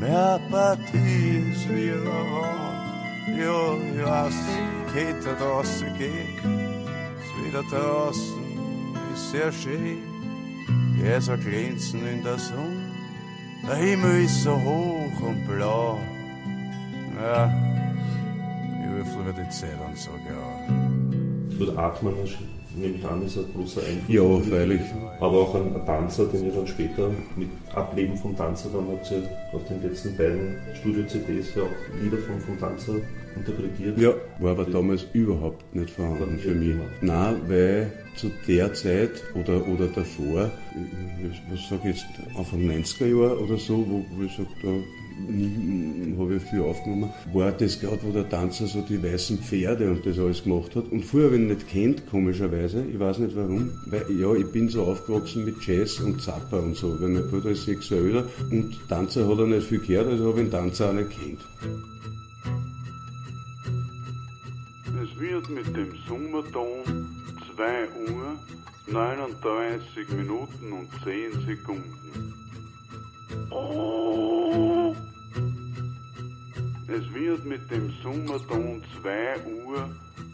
[0.00, 0.80] Wie ein Wand.
[3.38, 4.34] Ja, ich weiß,
[4.86, 5.36] ich könnte
[7.70, 9.98] da ist sehr schön.
[10.96, 12.90] Die Häuser glänzen in der Sonne.
[13.66, 15.98] Der Himmel ist so hoch und blau.
[17.20, 17.52] Ja,
[18.80, 21.56] ich rufe lieber die Zeit an, sag ja.
[21.58, 22.59] Tut Atmen schön.
[22.76, 24.14] Nehme ich an, ist ein großer Einfluss.
[24.14, 24.80] Ja, freilich.
[25.18, 29.10] Aber auch ein, ein, Tanzer, den ihr dann später mit Ableben vom Tanzer, dann habt
[29.10, 32.94] ihr auf den letzten beiden Studio-CDs ja auch Lieder von, vom Tanzer
[33.36, 33.98] interpretiert.
[33.98, 36.76] Ja, war aber damals überhaupt nicht vorhanden für mich.
[37.00, 40.50] Nein, weil zu der Zeit oder, oder davor,
[41.50, 42.06] was sage ich jetzt,
[42.36, 44.68] Anfang 90er Jahre oder so, wo, wo ich sage, da
[46.18, 50.04] habe ich viel aufgenommen, war das gerade, wo der Tanzer so die weißen Pferde und
[50.04, 50.90] das alles gemacht hat.
[50.90, 54.50] Und früher habe ich ihn nicht kennt, komischerweise, ich weiß nicht warum, weil ja, ich
[54.52, 58.78] bin so aufgewachsen mit Jazz und Zappa und so, weil mein Bruder ist älter und
[58.88, 61.40] Tanzer hat er nicht viel gehört, also habe ich den Tanzer auch nicht kennt.
[65.02, 66.84] Es wird mit dem Sommerton
[67.56, 68.36] 2 Uhr
[68.92, 72.49] 39 Minuten und 10 Sekunden.
[73.50, 74.94] Oh.
[76.88, 79.88] Es wird mit dem Sommerton 2 Uhr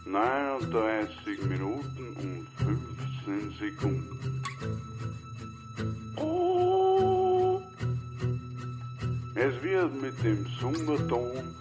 [0.06, 2.46] 39 Minuten und
[3.28, 4.42] 15 Sekunden.
[6.16, 7.60] Oh.
[9.34, 11.54] Es wird mit dem Sommerton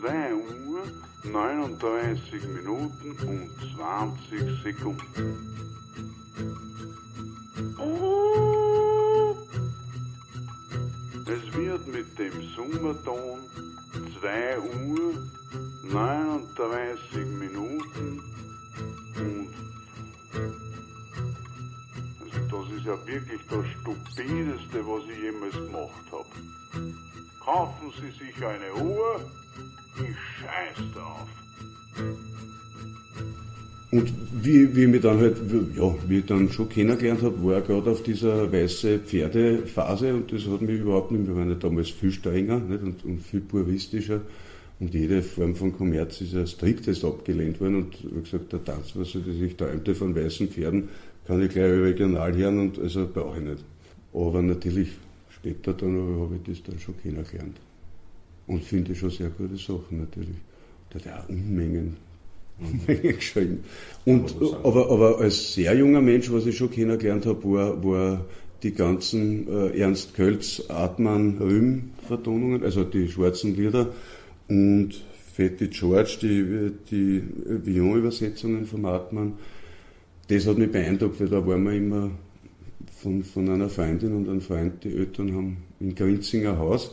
[0.00, 0.82] 2 Uhr
[1.24, 5.58] 39 Minuten und 20 Sekunden.
[11.30, 13.40] Es wird mit dem Sommerton
[14.18, 15.28] 2 Uhr
[15.82, 18.22] 39 Minuten
[19.14, 19.48] und
[22.22, 26.28] also das ist ja wirklich das stupideste, was ich jemals gemacht habe.
[27.44, 29.30] Kaufen Sie sich eine Uhr,
[29.96, 31.28] ich scheiß drauf.
[33.90, 35.38] Und wie, wie ich mich dann halt,
[35.74, 40.46] ja, wie ich dann schon kennengelernt habe, war gerade auf dieser weiße Pferdephase und das
[40.46, 44.20] hat mich überhaupt nicht, wir waren ja damals viel strenger nicht, und, und viel puristischer
[44.78, 48.92] und jede Form von Kommerz ist ja striktest abgelehnt worden und wie gesagt, der Tanz,
[48.94, 50.90] was ich träumte von weißen Pferden,
[51.26, 53.64] kann ich gleich regional hören und also brauche ich nicht.
[54.12, 54.90] Aber natürlich
[55.30, 57.56] später dann habe ich das dann schon kennengelernt.
[58.46, 60.36] Und finde schon sehr gute Sachen natürlich.
[60.90, 62.07] Da hat er Unmengen Unmengen
[62.86, 63.64] geschrieben.
[64.04, 68.24] Und, aber, aber als sehr junger Mensch, was ich schon kennengelernt habe, war, war
[68.62, 73.90] die ganzen äh, Ernst Kölz, Atman, Rüm Vertonungen, also die schwarzen Lieder
[74.48, 77.22] und Fetty George, die, die
[77.64, 79.34] Vion-Übersetzungen vom Atman.
[80.28, 82.10] Das hat mich beeindruckt, weil da waren wir immer
[83.00, 86.90] von, von einer Freundin und einem Freund, die Eltern haben in Grinzinger Haus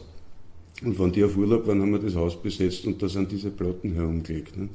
[0.84, 3.50] und wenn die auf Urlaub waren, haben wir das Haus besetzt und da sind diese
[3.50, 4.58] Platten herumgelegt.
[4.58, 4.70] Ne?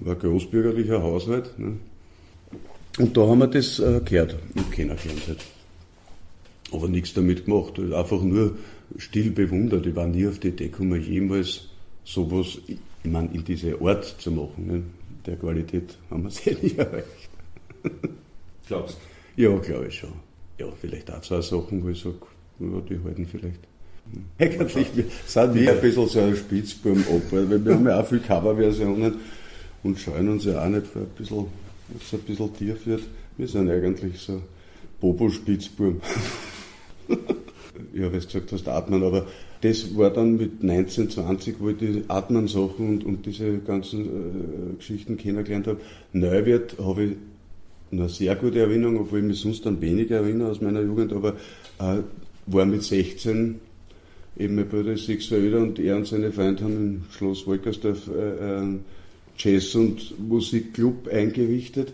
[0.00, 1.58] War ein großbürgerlicher Haushalt.
[1.58, 1.78] Ne?
[2.98, 5.22] Und da haben wir das äh, gehört und kennengelernt.
[5.28, 5.44] Halt.
[6.72, 7.78] Aber nichts damit gemacht.
[7.78, 8.56] Halt einfach nur
[8.98, 9.86] still bewundert.
[9.86, 11.68] Ich war nie auf die Idee gekommen, jemals
[12.04, 12.78] sowas, ich
[13.10, 14.66] meine, in diese Art zu machen.
[14.66, 14.82] Ne?
[15.24, 17.06] Der Qualität haben wir sehr nicht erreicht.
[18.68, 18.98] Glaubst
[19.36, 19.42] du?
[19.42, 20.12] Ja, glaube ich schon.
[20.58, 22.16] Ja, vielleicht auch zwei Sachen, wo ich sage,
[22.60, 23.60] ja, die halten vielleicht.
[24.38, 24.88] Eigentlich
[25.26, 29.14] sind wir ein bisschen so ein Spitzbuben ab, weil wir haben ja auch viele Coverversionen
[29.82, 31.46] und scheuen uns ja auch nicht bisschen,
[31.88, 33.02] was ein bisschen tief wird.
[33.36, 34.40] Wir sind eigentlich so
[35.00, 36.00] Bobo-Spitzbuben.
[37.94, 39.26] ja, weil du gesagt hast, Atmen, aber
[39.60, 44.76] das war dann mit 19, 20, wo ich die Atmen-Sachen und, und diese ganzen äh,
[44.78, 45.80] Geschichten kennengelernt habe.
[46.12, 47.12] Neuwert habe ich
[47.92, 51.34] eine sehr gute Erinnerung, obwohl ich mich sonst an weniger erinnere aus meiner Jugend, aber
[51.78, 51.98] äh,
[52.46, 53.60] war mit 16
[54.38, 58.08] eben mein Bruder ist sechs Jahre und er und seine Freunde haben im Schloss Wolkersdorf
[58.08, 58.84] äh, einen
[59.38, 61.92] Jazz- und Musikclub eingerichtet.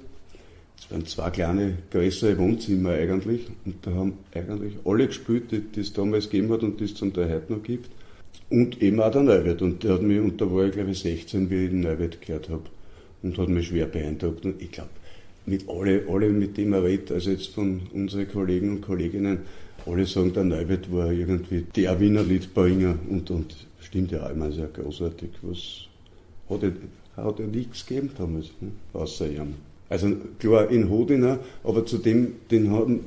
[0.79, 5.93] Es waren zwei kleine, größere Wohnzimmer eigentlich und da haben eigentlich alle gespielt, die, es
[5.93, 7.91] damals gegeben hat und die es zum Teil heute noch gibt.
[8.51, 9.63] Und eben auch der Neuwirt.
[9.63, 12.21] Und der hat mich, und da war ich glaube ich 16, wie ich den Neuwirt
[12.21, 12.65] gehört habe.
[13.23, 14.45] Und hat mich schwer beeindruckt.
[14.45, 14.91] Und ich glaube,
[15.47, 19.39] mit alle, alle, mit denen er redet, also jetzt von unseren Kollegen und Kolleginnen,
[19.87, 24.53] alle sagen, der Neuwirt war irgendwie der Wiener Liedbringer und, und stimmt ja, ich meine,
[24.53, 25.31] sehr großartig.
[25.43, 25.89] Was
[26.49, 28.71] hat er, hat er nichts gegeben damals, ne?
[28.93, 29.55] außer ihm.
[29.89, 33.01] Also klar in Hodina, aber zu dem, den haben,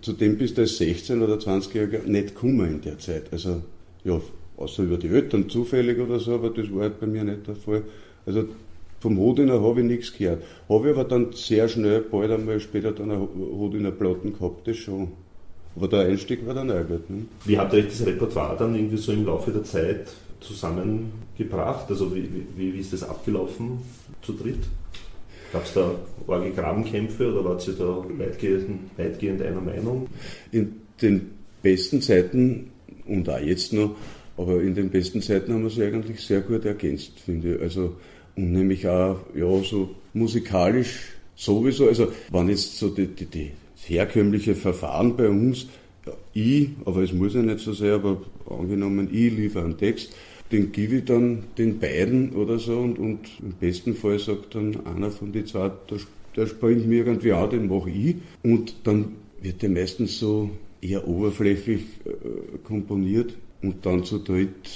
[0.00, 3.26] zu dem bist du als 16 oder 20-Jähriger nicht gekommen in der Zeit.
[3.30, 3.62] Also
[4.02, 4.20] ja,
[4.56, 7.54] außer über die Eltern zufällig oder so, aber das war halt bei mir nicht der
[7.54, 7.82] Fall.
[8.26, 8.48] Also
[8.98, 10.42] vom Hodiner habe ich nichts gehört.
[10.68, 14.76] Habe ich aber dann sehr schnell, bald einmal später dann eine Hodiner Platten gehabt, das
[14.76, 15.12] schon.
[15.76, 17.10] Aber der Einstieg war dann Albert.
[17.10, 17.26] Ne?
[17.44, 20.06] Wie habt ihr euch das Repertoire dann irgendwie so im Laufe der Zeit
[20.40, 21.86] zusammengebracht?
[21.88, 23.78] Also wie, wie, wie ist das abgelaufen
[24.22, 24.60] zu dritt?
[25.52, 25.94] Gab es da
[26.26, 30.08] arge Grabenkämpfe oder wart ihr da weitgehend, weitgehend einer Meinung?
[30.52, 31.30] In den
[31.62, 32.70] besten Zeiten
[33.06, 33.96] und auch jetzt noch,
[34.36, 37.62] aber in den besten Zeiten haben wir sie eigentlich sehr gut ergänzt, finde ich.
[37.62, 37.94] Also,
[38.36, 43.52] und nämlich auch, ja, so musikalisch sowieso, also wenn jetzt so die, die, die
[43.88, 45.66] herkömmliche Verfahren bei uns,
[46.32, 50.14] ich, aber es muss ja nicht so sein, aber angenommen, ich liefere einen Text,
[50.52, 54.86] den gebe ich dann den beiden oder so und, und im besten Fall sagt dann
[54.86, 55.98] einer von den zwei, der,
[56.36, 61.06] der springt mir irgendwie an, den mache ich und dann wird der meistens so eher
[61.08, 64.70] oberflächlich äh, komponiert und dann zu dritt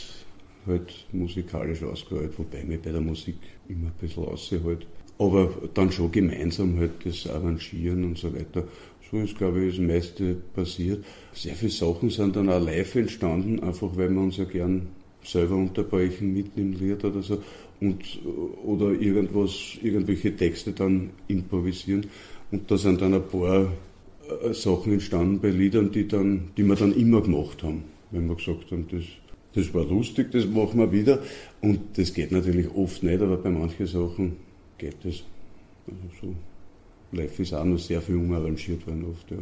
[0.66, 3.36] halt musikalisch ausgeholt, wobei mir bei der Musik
[3.68, 4.86] immer ein bisschen aushält.
[5.18, 8.64] Aber dann schon gemeinsam halt das Arrangieren und so weiter.
[9.10, 11.04] So ist, glaube ich, das meiste passiert.
[11.32, 14.88] Sehr viele Sachen sind dann auch live entstanden, einfach weil wir uns ja gern
[15.24, 17.42] selber unterbrechen mit dem Lied oder so
[17.80, 18.20] und
[18.64, 22.06] oder irgendwas, irgendwelche Texte dann improvisieren.
[22.50, 23.72] Und da sind dann ein paar
[24.42, 28.36] äh, Sachen entstanden bei Liedern, die dann, die wir dann immer gemacht haben, wenn wir
[28.36, 29.04] gesagt haben, das,
[29.54, 31.22] das war lustig, das machen wir wieder.
[31.60, 34.36] Und das geht natürlich oft nicht, aber bei manchen Sachen
[34.78, 35.22] geht das.
[35.86, 36.34] Also so.
[37.12, 39.38] Live ist auch noch sehr viel umarrangiert worden oft, ja.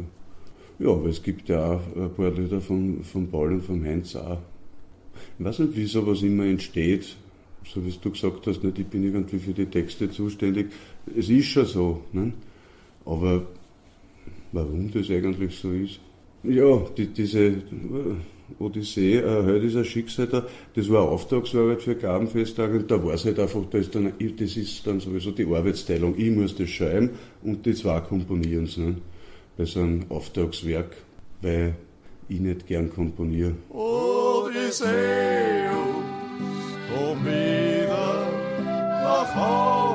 [0.79, 4.15] Ja, aber es gibt ja auch ein paar Lieder von, von Paul und von Heinz
[4.15, 4.37] auch.
[5.39, 7.15] Ich weiß nicht, wie sowas immer entsteht.
[7.65, 10.67] So wie du gesagt hast, nicht, ich bin irgendwie für die Texte zuständig.
[11.17, 12.01] Es ist schon so.
[12.13, 12.31] Ne?
[13.05, 13.47] Aber
[14.51, 15.99] warum das eigentlich so ist?
[16.43, 17.63] Ja, die, diese
[18.59, 23.13] Odyssee, äh, heute ist ein Schicksal da, das war Auftragsarbeit für Gabenfesttage und da war
[23.13, 26.15] es halt einfach, da ist dann, das ist dann sowieso die Arbeitsteilung.
[26.17, 27.11] Ich muss das schreiben
[27.43, 28.97] und die zwei komponieren ne?
[29.57, 30.95] bei so einem Auftragswerk,
[31.41, 31.75] weil
[32.29, 33.53] ich nicht gern komponiere.
[33.69, 34.87] Odysseus,
[36.93, 38.27] komm wieder
[39.03, 39.86] nach Hause.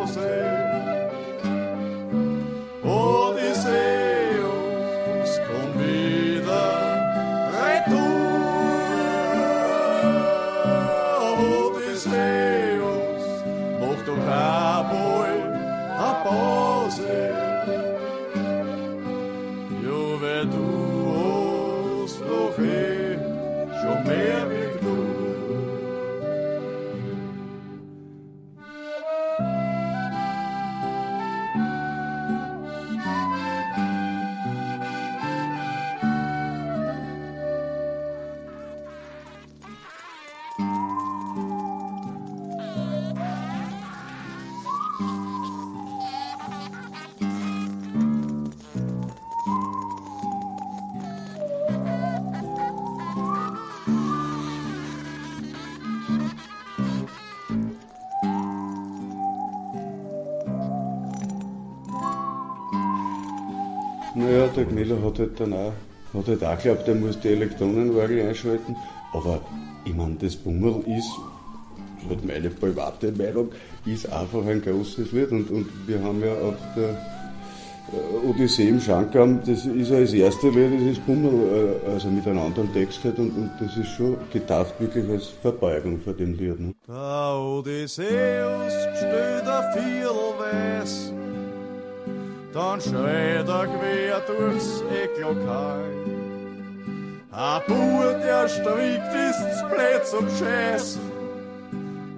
[64.93, 65.73] Der Gmeller hat halt dann auch,
[66.15, 68.77] hat halt auch geglaubt, er muss die Elektronenorgel einschalten.
[69.13, 69.41] Aber
[69.85, 71.11] ich meine, das Bummel ist,
[72.03, 73.51] das hat meine private Meinung,
[73.87, 75.31] ist einfach ein großes Lied.
[75.31, 76.91] Und, und wir haben ja auf der
[77.93, 82.09] äh, Odyssee im Schankam, das ist ja das erste Lied, das ist Bummel, äh, also
[82.09, 83.19] mit einem anderen Text halt.
[83.19, 86.59] Und, und das ist schon gedacht wirklich als Verbeugung vor dem Lied.
[86.59, 86.75] Ne?
[86.89, 91.13] Der Odysseus steht ein Viertelweiß,
[92.53, 95.85] dann schreit er quer durchs Ecklokal.
[97.31, 100.99] Ein Bub, der strickt, ist's blöd zum Scheiß.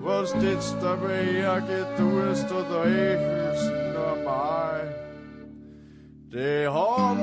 [0.03, 4.95] Was jetzt dabei getust oder echelst normal?
[6.33, 7.21] Die haben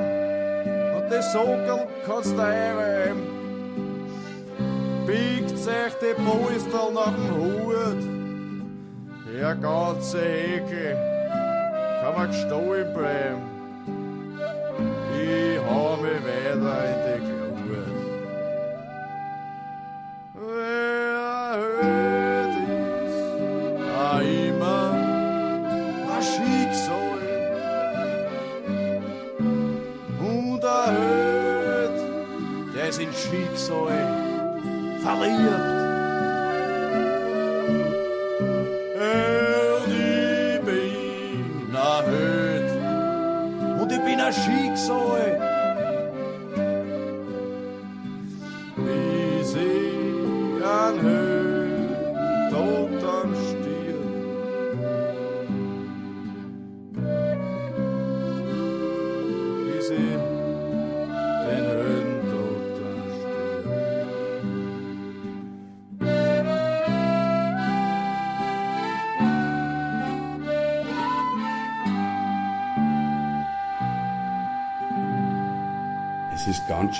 [0.95, 3.41] und die Sockel kannst du einreiben
[5.11, 8.01] biegt sich die Polster nach dem Hut.
[9.33, 11.10] Der ganze Ekel
[12.01, 13.50] kann man
[44.31, 45.50] erhöht und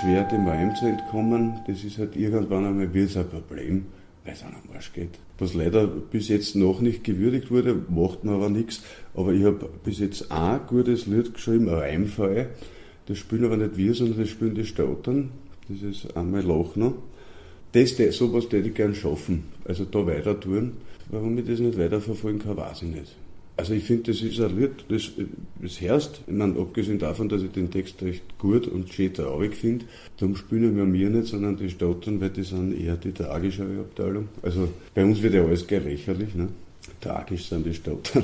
[0.02, 1.60] schwer, dem Reim zu entkommen.
[1.68, 3.86] Das ist halt irgendwann einmal wird es ein Problem.
[4.24, 5.20] weil es an am Arsch geht.
[5.40, 8.84] Was leider bis jetzt noch nicht gewürdigt wurde, macht mir aber nichts.
[9.16, 12.50] Aber ich habe bis jetzt ein gutes Lied geschrieben, ein Reimfall.
[13.08, 15.32] Das spielen aber nicht wir, sondern das spielen die Stautern.
[15.70, 16.94] Das ist einmal Lochner.
[17.72, 19.46] Das, das, sowas hätte ich gern schaffen.
[19.66, 20.74] Also da weiter tun.
[21.10, 23.16] Warum ich das nicht weiterverfolgen kann, weiß ich nicht.
[23.62, 25.12] Also ich finde, das ist ein Lied, das,
[25.62, 26.22] das herrscht.
[26.26, 29.86] Ich meine, abgesehen davon, dass ich den Text recht gut und schön traurig finde,
[30.18, 34.30] darum spielen wir mir nicht, sondern die Stottern, weil die sind eher die tragischere Abteilung.
[34.42, 36.48] Also bei uns wird ja alles gleich lächerlich, ne?
[37.02, 38.24] Tragisch sind die Stottern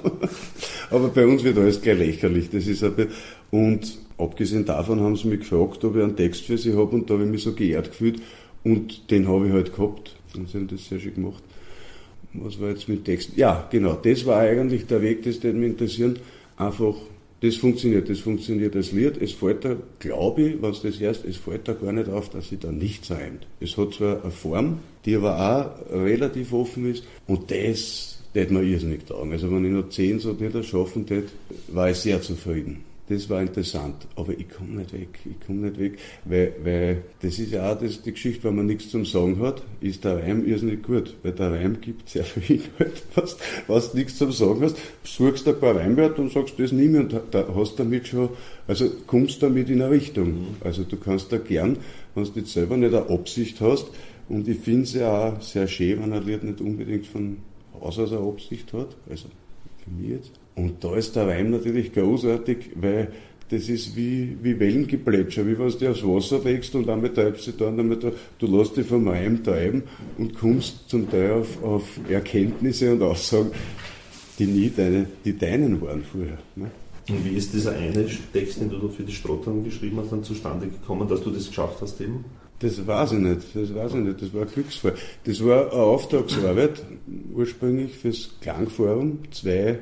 [0.90, 2.48] Aber bei uns wird alles gleich lächerlich.
[2.48, 3.08] Das ist ein
[3.50, 7.10] und abgesehen davon haben sie mich gefragt, ob ich einen Text für sie habe und
[7.10, 8.22] da habe ich mich so geehrt gefühlt
[8.64, 10.16] und den habe ich halt gehabt.
[10.34, 11.42] Und sie haben das sehr schön gemacht
[12.34, 13.38] was war jetzt mit Texten?
[13.38, 16.18] Ja, genau, das war eigentlich der Weg, das würde mich interessieren.
[16.56, 16.94] Einfach,
[17.40, 19.20] das funktioniert, das funktioniert als Lied.
[19.20, 22.48] Es fällt da, glaube ich, was das heißt, es fällt da gar nicht auf, dass
[22.48, 23.46] sie da nichts reimt.
[23.60, 28.66] Es hat zwar eine Form, die aber auch relativ offen ist und das hätte man
[28.66, 29.32] irrsinnig taugen.
[29.32, 31.28] Also wenn ich noch zehn so nicht schaffen hätte,
[31.68, 34.06] war ich sehr zufrieden das war interessant.
[34.16, 35.18] Aber ich komme nicht weg.
[35.24, 38.66] Ich komme nicht weg, weil, weil das ist ja auch das, die Geschichte, wenn man
[38.66, 41.14] nichts zum Sagen hat, ist der Reim irrsinnig gut.
[41.22, 43.02] Weil der Reim gibt sehr viel Inhalt.
[43.14, 43.36] Was,
[43.66, 47.14] was nichts zum Sagen hast, suchst ein paar Reimwörter und sagst das nie mehr und
[47.30, 48.30] da hast damit schon,
[48.66, 50.28] also kommst damit in eine Richtung.
[50.28, 50.46] Mhm.
[50.60, 51.76] Also du kannst da gern,
[52.14, 53.86] wenn du jetzt selber nicht eine Absicht hast,
[54.28, 57.38] und ich finde es ja auch sehr schön, wenn ein Lied nicht unbedingt von
[57.80, 59.28] Haus aus eine Absicht hat, also
[59.86, 60.32] für.
[60.54, 63.12] Und da ist der Wein natürlich großartig, weil
[63.52, 67.52] das ist wie, wie Wellengeplätscher, wie wenn du aufs Wasser legst und einmal treibst du
[67.52, 68.10] da und einmal da.
[68.38, 69.82] Du lässt dich vom Reim treiben
[70.16, 73.50] und kommst zum Teil auf, auf Erkenntnisse und Aussagen,
[74.38, 76.38] die nie deine, die deinen waren vorher.
[76.56, 76.70] Ne?
[77.08, 80.68] Und wie ist dieser eine Text, den du für die Strottern geschrieben hast, dann zustande
[80.68, 82.24] gekommen, dass du das geschafft hast eben?
[82.62, 84.94] Das weiß ich nicht, das weiß ich nicht, das war ein Glücksfall.
[85.24, 86.82] Das war eine Auftragsarbeit,
[87.34, 89.80] ursprünglich fürs Klangforum, zwei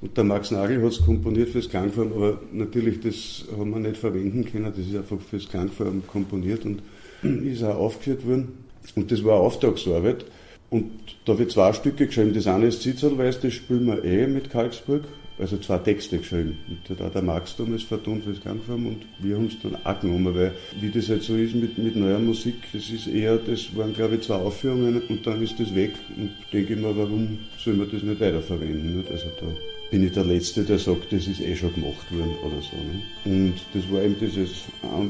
[0.00, 3.96] und der Max Nagel hat es komponiert fürs Klangform, aber natürlich, das haben wir nicht
[3.96, 4.66] verwenden können.
[4.66, 6.82] Das ist einfach fürs Klangform komponiert und
[7.44, 8.58] ist auch aufgeführt worden.
[8.94, 10.24] Und das war eine Auftragsarbeit.
[10.70, 10.90] Und
[11.24, 12.32] da habe ich zwei Stücke geschrieben.
[12.32, 15.02] Das eine ist Zitzerlweiß, das spielen wir eh mit Karlsburg.
[15.38, 16.58] Also zwei Texte geschrieben.
[16.68, 20.00] Und da hat der Max damals vertont fürs Klangform und wir haben es dann auch
[20.00, 23.76] genommen, weil wie das halt so ist mit, mit neuer Musik, das ist eher, das
[23.76, 25.92] waren glaube ich zwei Aufführungen und dann ist das weg.
[26.16, 29.04] Und denke ich mir, warum soll man das nicht weiterverwenden?
[29.10, 29.46] Also da
[29.90, 32.76] bin ich der Letzte, der sagt, das ist eh schon gemacht worden oder so.
[32.76, 33.02] Ne?
[33.24, 34.64] Und das war eben dieses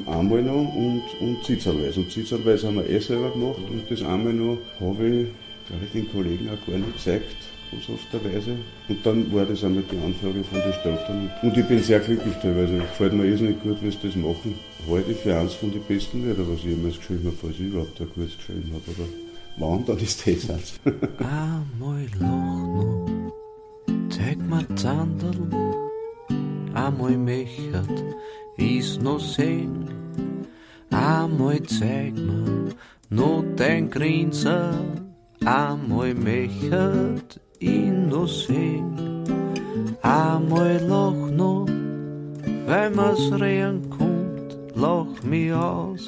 [0.07, 1.97] einmal noch und, und Zitzerlweis.
[1.97, 5.26] Und Zitzerlweis haben wir eh selber gemacht und das einmal noch habe ich,
[5.68, 7.37] glaube ich, den Kollegen auch gar nicht gezeigt,
[7.71, 8.57] boshafterweise.
[8.89, 11.31] Und dann war das einmal die Anfrage von den Stattern.
[11.43, 12.79] Und ich bin sehr glücklich teilweise.
[12.79, 14.55] Gefällt mir irrsinnig gut, wie sie das machen.
[14.89, 18.01] Heute für eins von den besten Wörter, was ich jemals geschrieben habe, falls ich überhaupt
[18.01, 18.83] ein Kurs geschrieben habe.
[18.89, 19.09] Aber
[19.59, 20.81] wann, dann ist das eins.
[21.19, 23.09] einmal noch
[24.11, 25.39] Teg ma tandel,
[26.75, 28.14] a moj mechat,
[28.57, 29.89] is no sing.
[30.91, 32.73] A moj teg ma,
[33.11, 34.73] no den grinsa,
[37.61, 38.99] a moj mechat, in no sing.
[40.03, 41.67] A moj loch no,
[42.67, 46.07] wenn es regen kommt, loch mi aus.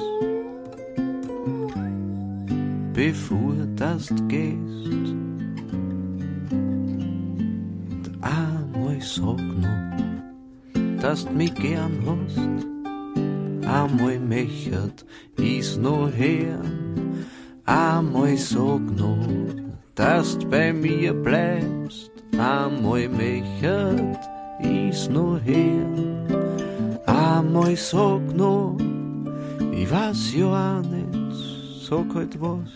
[2.93, 5.15] Bevor das gehst,
[8.21, 9.69] Amoj sogno,
[11.01, 12.39] dass du mich gern hast.
[13.67, 15.05] Amoj mechert,
[15.37, 16.61] is no her.
[17.65, 19.17] Amoj sogno,
[19.95, 22.11] dass du bei mir bleibst.
[22.39, 24.19] Amoj mechert,
[24.61, 25.87] is no her.
[27.07, 28.77] Amoj sogno,
[29.73, 32.71] ich weiß ja auch nicht, sag halt was.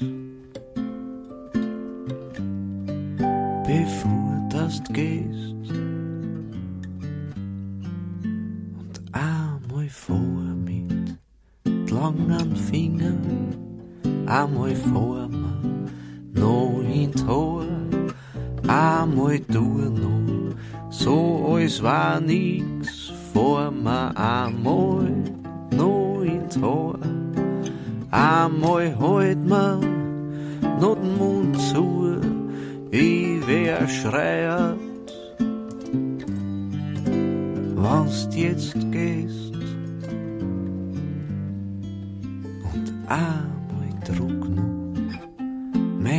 [3.66, 5.70] Bevor dass du gehst.
[8.78, 10.16] Und einmal vor
[10.64, 13.56] mit langen Fingern,
[14.26, 15.43] einmal vor mir
[17.04, 17.66] in Tor,
[18.66, 19.64] einmal du
[20.02, 20.54] noch,
[20.90, 25.12] so als war nix vor mir, einmal
[25.70, 26.98] noch in Tor,
[28.10, 29.80] einmal halt mir
[30.80, 32.20] noch den Mund zu,
[32.90, 34.78] wie wer schreit,
[37.74, 39.52] was jetzt gehst
[42.72, 43.53] und noch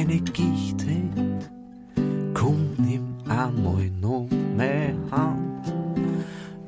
[0.08, 0.91] meine Gichte,
[2.34, 5.74] komm nimm einmal noch meine Hand,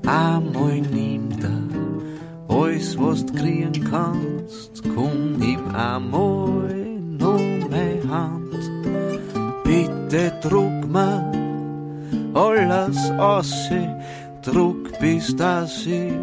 [0.05, 7.37] einmal nimm da alles was du kriegen kannst, komm nimm einmal noch
[9.63, 11.31] bitte druck mir
[12.33, 13.69] alles aus,
[14.41, 16.13] druck bis dass ich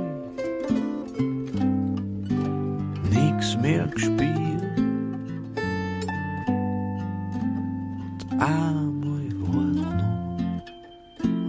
[3.11, 4.34] nix mehr gespielt.
[8.45, 10.03] Einmal wart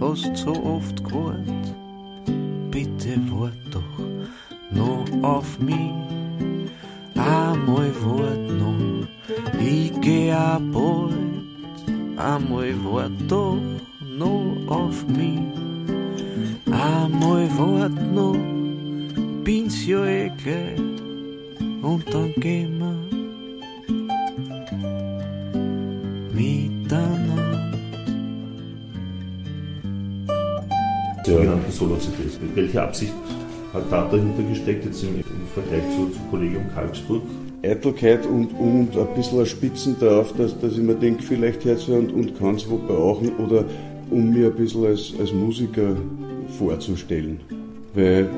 [0.00, 1.74] hast so oft gewartet,
[2.70, 3.98] bitte wart doch
[4.70, 5.92] noch auf mich.
[7.14, 9.06] Einmal wart noch,
[9.60, 11.12] ich geh auch bald,
[12.16, 13.58] einmal wart doch
[14.00, 15.38] noch auf mich.
[16.70, 18.38] Einmal wart noch,
[19.44, 20.80] bin's ja eh gleich,
[21.82, 22.95] und dann gehen wir
[31.32, 32.38] sogenannten Solo-CDs.
[32.54, 33.12] Welche Absicht
[33.72, 35.24] hat da dahinter gesteckt, jetzt im, im
[35.54, 37.22] Vergleich zu, zu Kollegium Karlsburg?
[37.62, 41.88] Eitelkeit und, und ein bisschen ein Spitzen darauf, dass, dass ich mir denke, vielleicht hört
[41.88, 43.64] und, und kann es wo brauchen oder
[44.10, 45.96] um mir ein bisschen als, als Musiker
[46.58, 47.40] vorzustellen.
[47.94, 48.28] Weil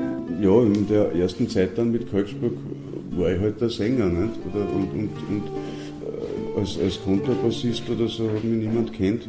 [0.41, 2.53] ja, in der ersten Zeit dann mit Karlsburg
[3.11, 4.33] war ich halt der Sänger nicht?
[4.51, 9.23] Oder, und, und, und äh, als, als Kontrabassist oder so hat mich niemand kennt.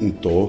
[0.00, 0.48] Und da,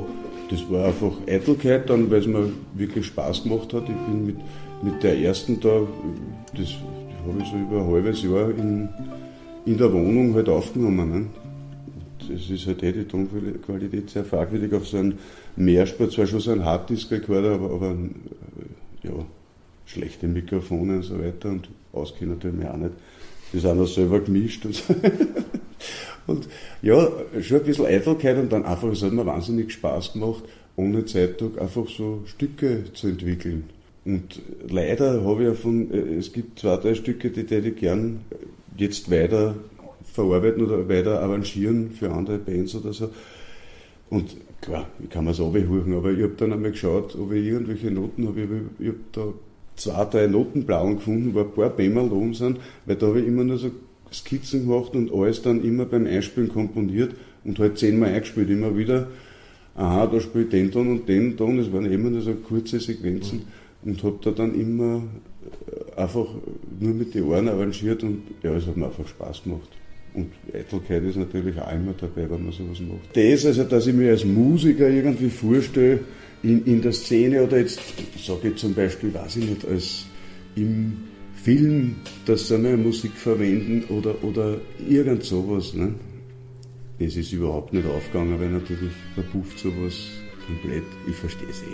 [0.52, 3.84] das war einfach Eitelkeit, dann, weil es mir wirklich Spaß gemacht hat.
[3.84, 4.36] Ich bin mit,
[4.84, 5.88] mit der ersten da,
[6.54, 6.76] das
[7.26, 8.90] habe ich so über ein halbes Jahr in,
[9.66, 11.12] in der Wohnung halt aufgenommen.
[11.12, 11.26] Ne?
[12.28, 15.14] Das ist halt eh die Tonqualität sehr fragwürdig auf so einem
[15.56, 17.96] Mehrspur, zwar schon so ein Harddisk-Rekorder, aber, aber
[19.04, 19.14] ja,
[19.86, 22.94] schlechte Mikrofone und so weiter und auskennen natürlich auch nicht.
[23.54, 24.84] Die sind auch selber gemischt und.
[26.28, 26.48] Und
[26.82, 27.10] ja,
[27.42, 30.44] schon ein bisschen Eitelkeit und dann einfach, es hat mir wahnsinnig Spaß gemacht,
[30.76, 33.66] ohne Zeitdruck einfach so Stücke zu entwickeln.
[34.06, 37.76] Und leider habe ich ja von, äh, es gibt zwei, drei Stücke, die hätte ich
[37.76, 38.22] gern
[38.78, 39.56] jetzt weiter
[40.14, 43.10] verarbeiten oder weiter arrangieren für andere Bands oder so.
[44.10, 47.46] Und klar, ich kann mir es abhören, aber ich habe dann einmal geschaut, ob ich
[47.46, 48.42] irgendwelche Noten habe.
[48.80, 49.34] Ich habe da
[49.76, 53.44] zwei, drei Notenblauen gefunden, wo ein paar Bämmerl oben sind, weil da habe ich immer
[53.44, 53.72] nur so
[54.12, 59.08] Skizzen gemacht und alles dann immer beim Einspielen komponiert und halt zehnmal eingespielt, immer wieder.
[59.76, 62.80] Aha, da spiele ich den Ton und den Ton, es waren immer nur so kurze
[62.80, 63.44] Sequenzen
[63.84, 65.04] und habe da dann immer
[65.96, 66.28] einfach
[66.80, 69.70] nur mit den Ohren arrangiert und ja, es hat mir einfach Spaß gemacht.
[70.14, 73.16] Und Eitelkeit ist natürlich auch immer dabei, wenn man sowas macht.
[73.16, 76.00] Das, also, dass ich mir als Musiker irgendwie vorstelle,
[76.44, 77.80] in, in der Szene oder jetzt,
[78.18, 80.06] sage ich zum Beispiel, weiß ich nicht, als
[80.56, 80.94] im
[81.36, 85.74] Film, dass sie eine Musik verwenden oder, oder irgend sowas.
[85.74, 85.96] Ne?
[87.00, 89.96] Das ist überhaupt nicht aufgegangen, weil natürlich verpufft sowas
[90.46, 90.84] komplett.
[91.08, 91.66] Ich verstehe es eh.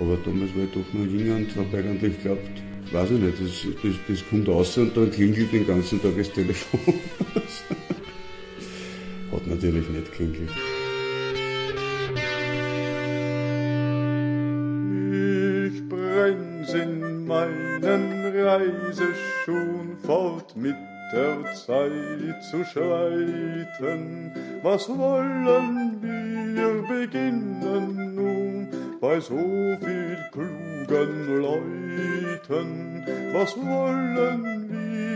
[0.00, 3.66] Aber damals war ich doch noch jünger und habe eigentlich geglaubt, weiß ich nicht, das,
[3.82, 6.80] das, das kommt raus und dann klingelt den ganzen Tag das Telefon.
[9.32, 10.50] Hat natürlich nicht klingelt.
[16.18, 20.74] Ich bremse in meinen Reiseschuhen fort mit
[21.12, 24.32] der Zeit zu schreiten.
[24.62, 28.68] Was wollen wir beginnen nun
[29.00, 33.04] bei so viel klugen Leuten?
[33.32, 34.42] Was wollen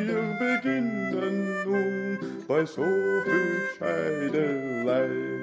[0.07, 5.42] wir beginnen nun bei so viel Scheidelei?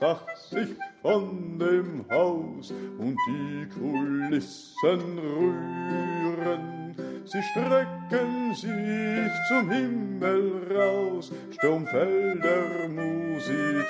[0.00, 0.70] Das Dach sich
[1.02, 6.94] von dem Haus und die Kulissen rühren.
[7.24, 13.86] Sie strecken sich zum Himmel raus, Sturmfelder musizieren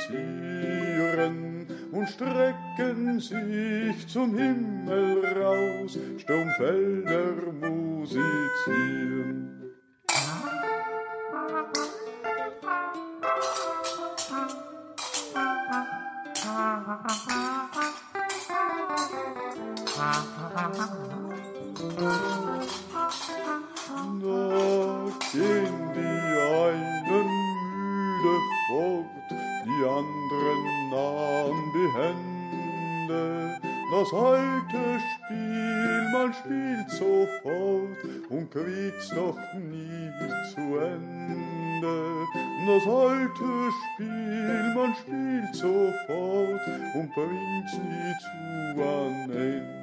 [1.92, 9.59] und strecken sich zum Himmel raus, Sturmfelder musizieren.
[16.90, 16.96] Da
[25.32, 25.54] die
[26.50, 27.28] einen
[27.78, 28.34] müde
[28.66, 29.28] fort,
[29.64, 30.60] die anderen
[30.90, 33.22] nahm die Hände.
[33.92, 40.10] Das alte Spiel, man spielt sofort und kriegt's noch nie
[40.52, 41.59] zu Ende.
[41.80, 42.26] Stunde.
[42.66, 46.60] Das alte Spiel, man spielt sofort
[46.94, 49.80] und bringt nie zu an End.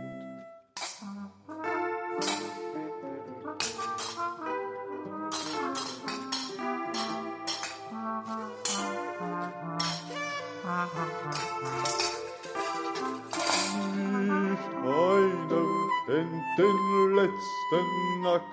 [16.58, 18.44] den letzten Akt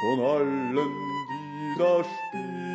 [0.00, 2.69] von allen, die das Spiel.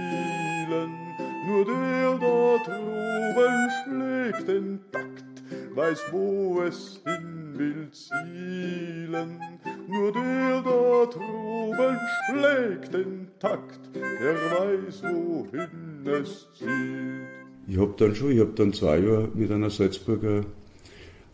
[0.68, 5.44] Nur der da droben schlägt den Takt,
[5.76, 9.40] weiß, wo es hin will zielen.
[9.88, 17.28] Nur der da droben schlägt den Takt, der weiß, wohin es zielt.
[17.68, 20.40] Ich habe dann schon, ich habe dann zwei Jahre mit einer Salzburger,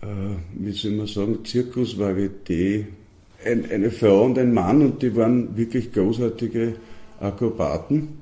[0.01, 2.85] äh, wie soll man sagen, Zirkusvarieté,
[3.45, 6.75] ein, eine Frau und ein Mann und die waren wirklich großartige
[7.19, 8.20] Akrobaten.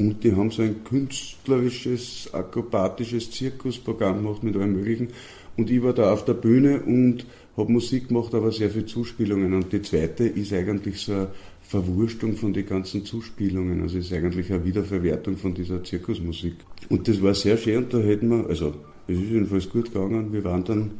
[0.00, 5.08] Und die haben so ein künstlerisches, akrobatisches Zirkusprogramm gemacht mit allem Möglichen.
[5.58, 9.52] Und ich war da auf der Bühne und habe Musik gemacht, aber sehr viele Zuspielungen.
[9.52, 11.28] Und die zweite ist eigentlich so eine
[11.60, 13.82] Verwurstung von den ganzen Zuspielungen.
[13.82, 16.54] Also ist eigentlich eine Wiederverwertung von dieser Zirkusmusik.
[16.88, 18.72] Und das war sehr schön und da hätten wir, also
[19.06, 20.32] es ist jedenfalls gut gegangen.
[20.32, 20.92] Wir waren dann,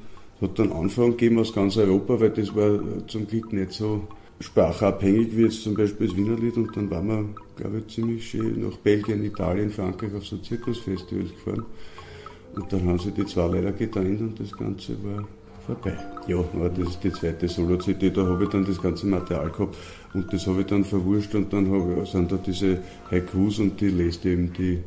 [0.43, 4.07] hat dann Anfragen gegeben aus ganz Europa, weil das war zum Glück nicht so
[4.41, 7.25] sprachabhängig wie jetzt zum Beispiel das Wienerlied und dann waren wir,
[7.57, 11.65] glaube ich, ziemlich schön nach Belgien, Italien, Frankreich auf so Zirkusfestivals gefahren.
[12.55, 15.25] Und dann haben sie die zwei leider getrennt und das Ganze war
[15.67, 15.97] vorbei.
[16.27, 19.77] Ja, aber das ist die zweite Solo-CD, da habe ich dann das ganze Material gehabt
[20.15, 22.79] und das habe ich dann verwurscht und dann habe, sind da diese
[23.11, 24.79] Haikus und die lest eben die,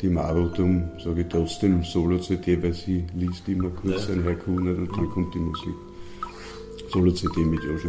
[0.00, 4.14] die darum sage ich trotzdem Solo-CD, weil sie liest immer kurz ja.
[4.14, 5.74] ein Haiku nicht, und dann kommt die Musik.
[6.94, 7.88] Solo-CD mit Joshi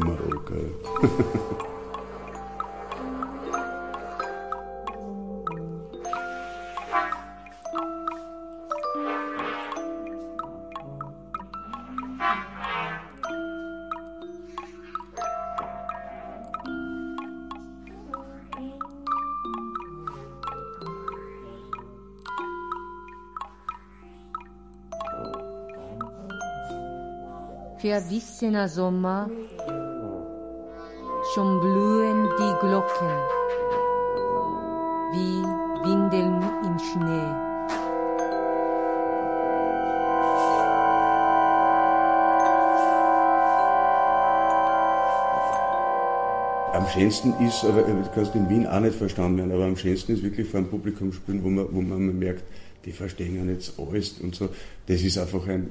[27.95, 28.01] Marolka.
[28.01, 29.29] verwissener Sommer,
[31.33, 33.09] schon blühen die Glocken
[35.13, 35.43] wie
[35.87, 37.31] Windeln im Schnee.
[46.73, 50.13] Am schönsten ist, aber du kannst in Wien auch nicht verstanden werden, aber am schönsten
[50.13, 52.43] ist wirklich vor einem Publikum spielen, wo man, wo man merkt,
[52.83, 54.49] die verstehen ja nicht alles und so.
[54.87, 55.69] Das ist einfach ein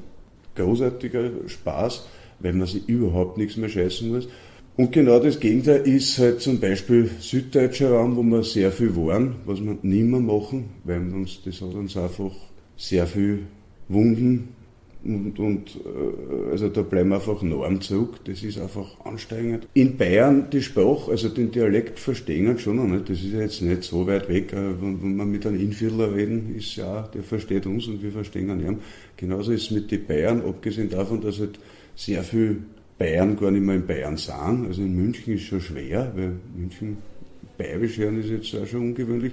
[0.54, 2.06] großartiger Spaß,
[2.40, 4.28] weil man sich überhaupt nichts mehr scheißen muss.
[4.76, 9.36] Und genau das Gegenteil ist halt zum Beispiel süddeutscher Raum, wo wir sehr viel waren,
[9.46, 12.32] was wir nicht mehr machen, weil uns, das hat uns einfach
[12.76, 13.46] sehr viel
[13.88, 14.48] Wunden
[15.04, 18.20] und, und äh, also da bleiben wir einfach enorm zurück.
[18.24, 19.68] Das ist einfach anstrengend.
[19.74, 23.10] In Bayern die Sprache, also den Dialekt verstehen wir schon noch nicht.
[23.10, 24.52] Das ist ja jetzt nicht so weit weg.
[24.52, 28.12] Äh, wenn, wenn wir mit einem Inviertler reden, ist ja, der versteht uns und wir
[28.12, 28.78] verstehen ihn.
[29.16, 31.58] Genauso ist es mit den Bayern, abgesehen davon, dass halt
[31.94, 32.62] sehr viel
[32.98, 34.66] Bayern gar nicht mehr in Bayern sind.
[34.66, 36.96] Also in München ist schon schwer, weil München
[37.58, 39.32] bayerisch hören ist jetzt auch schon ungewöhnlich.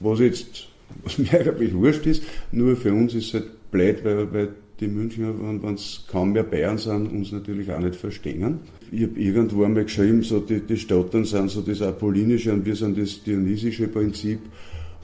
[0.00, 0.68] Was jetzt,
[1.04, 4.48] was mir eigentlich wurscht ist, nur für uns ist es halt blöd, weil, weil
[4.80, 8.60] die Münchner, wenn es kaum mehr Bayern sind, uns natürlich auch nicht verstehen.
[8.92, 12.76] Ich habe irgendwo einmal geschrieben, so die, die Stottern sind so das Apollinische und wir
[12.76, 14.40] sind das Dionysische Prinzip.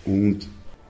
[0.04, 0.48] Und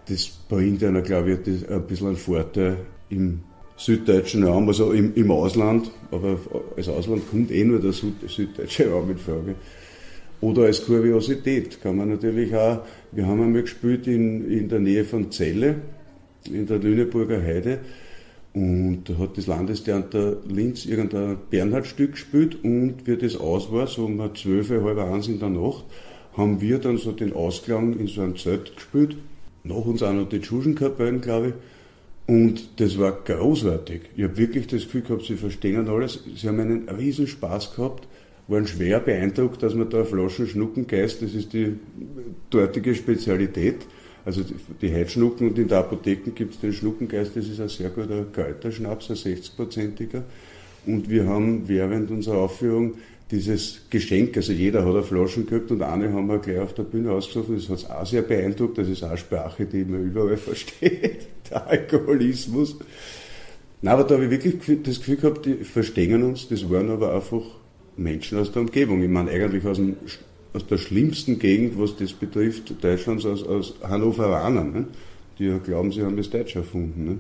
[0.09, 2.79] das bringt einer, glaube ich, ein bisschen einen Vorteil
[3.09, 3.41] im
[3.77, 6.39] süddeutschen Raum, also im, im Ausland, aber
[6.77, 9.55] als Ausland kommt eh nur der Süd, süddeutsche Raum in Frage.
[10.41, 12.81] Oder als Kuriosität kann man natürlich auch,
[13.13, 15.77] wir haben einmal gespielt in, in der Nähe von Celle,
[16.51, 17.79] in der Lüneburger Heide,
[18.55, 24.05] und da hat das Landestheater Linz irgendein Bernhard-Stück gespielt und wie das aus war, so
[24.05, 25.85] um zwölf, halb eins in der Nacht,
[26.37, 29.17] haben wir dann so den Ausklang in so einem Zelt gespielt.
[29.65, 31.55] Nach uns auch noch die Tschuschenkapellen, glaube ich.
[32.27, 34.03] Und das war großartig.
[34.17, 36.23] Ich habe wirklich das Gefühl gehabt, sie verstehen alles.
[36.37, 38.07] Sie haben einen riesen Spaß gehabt,
[38.49, 41.75] waren schwer beeindruckt, dass man da Flaschen Schnuckengeist, das ist die
[42.51, 43.87] dortige Spezialität,
[44.25, 47.69] also die, die Heidschnucken und in der Apotheke gibt es den Schnuckengeist, das ist ein
[47.69, 50.23] sehr guter Kräuterschnaps, ein 60-prozentiger.
[50.87, 52.95] Und wir haben während unserer Aufführung
[53.31, 56.83] dieses Geschenk, also jeder hat eine Flaschen gekriegt und eine haben wir gleich auf der
[56.83, 60.05] Bühne ausgesucht, das hat es auch sehr beeindruckt, das ist auch eine Sprache, die man
[60.05, 62.77] überall versteht, der Alkoholismus.
[63.81, 67.15] Na, aber da habe ich wirklich das Gefühl gehabt, die verstehen uns, das waren aber
[67.15, 67.43] einfach
[67.97, 69.03] Menschen aus der Umgebung.
[69.03, 69.97] Ich meine, eigentlich aus dem
[70.53, 74.87] aus der schlimmsten Gegend, was das betrifft, Deutschlands aus, aus Hannoveranern, ne?
[75.39, 77.05] die ja glauben, sie haben das Deutsch erfunden.
[77.05, 77.19] Ne?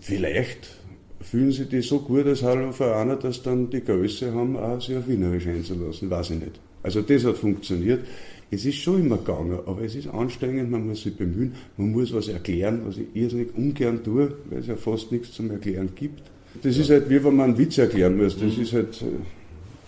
[0.00, 0.78] Vielleicht
[1.20, 5.08] fühlen sie die so gut als Hannoveraner, dass dann die Größe haben, auch sich auf
[5.08, 6.10] Wienerisch einzulassen.
[6.10, 6.60] Weiß ich nicht.
[6.82, 8.06] Also das hat funktioniert.
[8.50, 12.14] Es ist schon immer gegangen, aber es ist anstrengend, man muss sich bemühen, man muss
[12.14, 16.22] was erklären, was ich irrsinnig ungern tue, weil es ja fast nichts zum Erklären gibt.
[16.62, 18.38] Das ist halt wie wenn man einen Witz erklären muss.
[18.38, 19.04] Das ist halt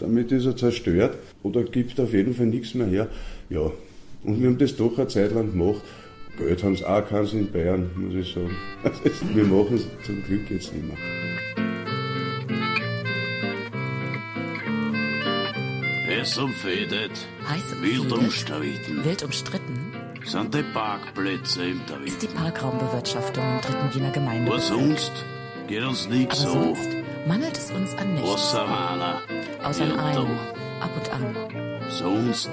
[0.01, 3.09] damit ist er zerstört oder gibt auf jeden Fall nichts mehr her.
[3.49, 3.71] Ja,
[4.25, 5.83] und wir haben das doch eine Zeit lang gemacht.
[6.39, 8.57] Geld haben sie auch keins in Bayern, muss ich sagen.
[8.85, 10.97] Also wir machen es zum Glück jetzt nicht mehr.
[16.21, 17.13] Es umfädet,
[17.49, 19.91] Heiß wild umstritten, wild umstritten
[20.25, 22.27] sind die Parkplätze im ist die.
[22.29, 24.51] Parkraumbewirtschaftung im dritten Wiener Gemeinde.
[24.51, 25.13] Was sonst
[25.67, 26.53] geht uns Aber nichts so.
[26.53, 26.89] sonst
[27.27, 28.31] mangelt es uns an nichts.
[28.31, 28.69] Außer
[29.85, 30.39] an einem.
[30.81, 31.37] Ab und an.
[31.91, 32.49] Sonst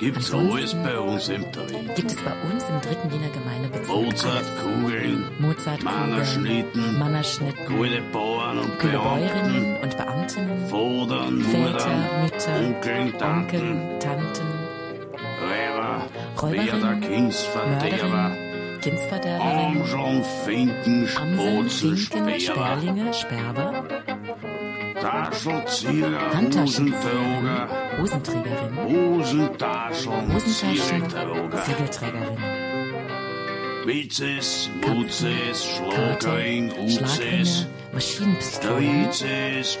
[0.00, 1.94] gibt's Ansonsten alles bei uns im David.
[1.94, 4.62] Gibt es bei uns im dritten Wiener Gemeindebezirk Mozart, alles.
[4.62, 11.90] Kugeln, Mozartkugeln, Mannerschnitten, Mannerschnitten, gute Bauern und Beamten, Bäuerinnen und Beamtinnen, Vodern, Väter,
[12.22, 14.46] Mütter, Onkeln, Tanten, Tanten,
[15.42, 16.06] Räuber,
[16.42, 18.30] Räuberinnen, Werder, Kindsverderber,
[18.80, 23.84] Kindsverderberin, Amseln, Finken, Spotzen, Sperlinge, Sperber,
[25.00, 27.68] Taschelzieher, Handtaschenzieherin,
[27.98, 32.38] Hosenträger, Hosenträgerin, Hosentaschen, Hosentaschen, Ziegelträger, Ziegelträgerin,
[33.86, 37.66] Witzes, Mutzes, Schlagring, Strizes,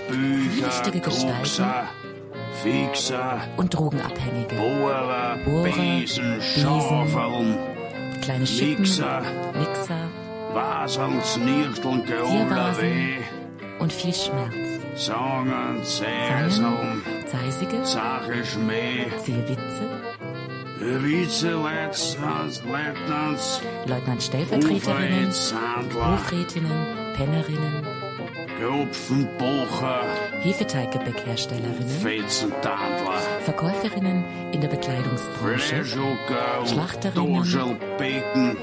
[0.08, 1.88] Bücher, Zwielichtige Gestalten.
[2.62, 4.56] Fixer, und Drogenabhängige.
[4.56, 7.56] Bohrer, Bohrer, Besen, Schaufeln,
[8.20, 9.22] Kleine Schippen, Mixer,
[9.54, 10.08] Mixer
[10.54, 12.46] Waseln, Snirteln, Viervasen.
[12.46, 13.18] Geolerweh,
[13.78, 14.54] und viel Schmerz.
[14.98, 19.88] Zäseln, Zangen, Zeisige, Sache, Schmäh, Zielwitze,
[20.80, 25.32] Vizeleutnants, Leutnants, Leutnant Stellvertreterinnen,
[25.94, 27.86] Hofrätinnen, Pennerinnen,
[28.60, 30.02] Gropfenbocher,
[30.42, 35.84] Hefeteiggebäckherstellerinnen, Fetzentandler, Verkäuferinnen in der Bekleidungsbranche,
[36.66, 37.78] Schlachterinnen.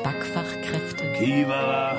[0.04, 1.98] Backfachkräfte, Kiewerer,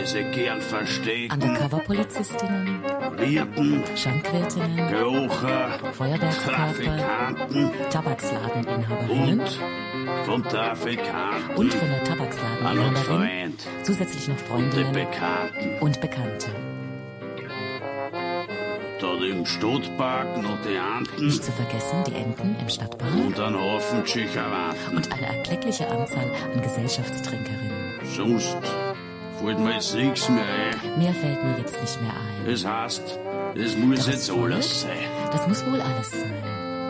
[0.00, 2.82] die sich gern verstecken, Undercover-Polizistinnen,
[3.16, 7.34] Wirten, Schankwirtinnen, Gerucher, Feuerwerkskörper,
[7.90, 9.60] Tabaksladeninhaberinnen und
[10.24, 15.78] von Trafikanten und von der und Tabaksladeninhaberin zusätzlich noch und die Freundinnen Bekannten.
[15.80, 16.48] und Bekannte.
[19.00, 23.54] Dort im Stuttpark noch die Anten Nicht zu vergessen die Enten im Stadtpark und ein
[23.54, 24.02] Haufen
[24.94, 28.00] und eine erkleckliche Anzahl an Gesellschaftstrinkerinnen.
[28.16, 28.56] Sonst
[29.44, 30.98] fällt mir jetzt nichts mehr ein.
[30.98, 32.50] Mehr fällt mir jetzt nicht mehr ein.
[32.50, 33.18] Das heißt,
[33.54, 34.52] das muss Das jetzt Volk?
[34.52, 34.90] alles sein.
[35.32, 36.32] Das muss wohl alles sein.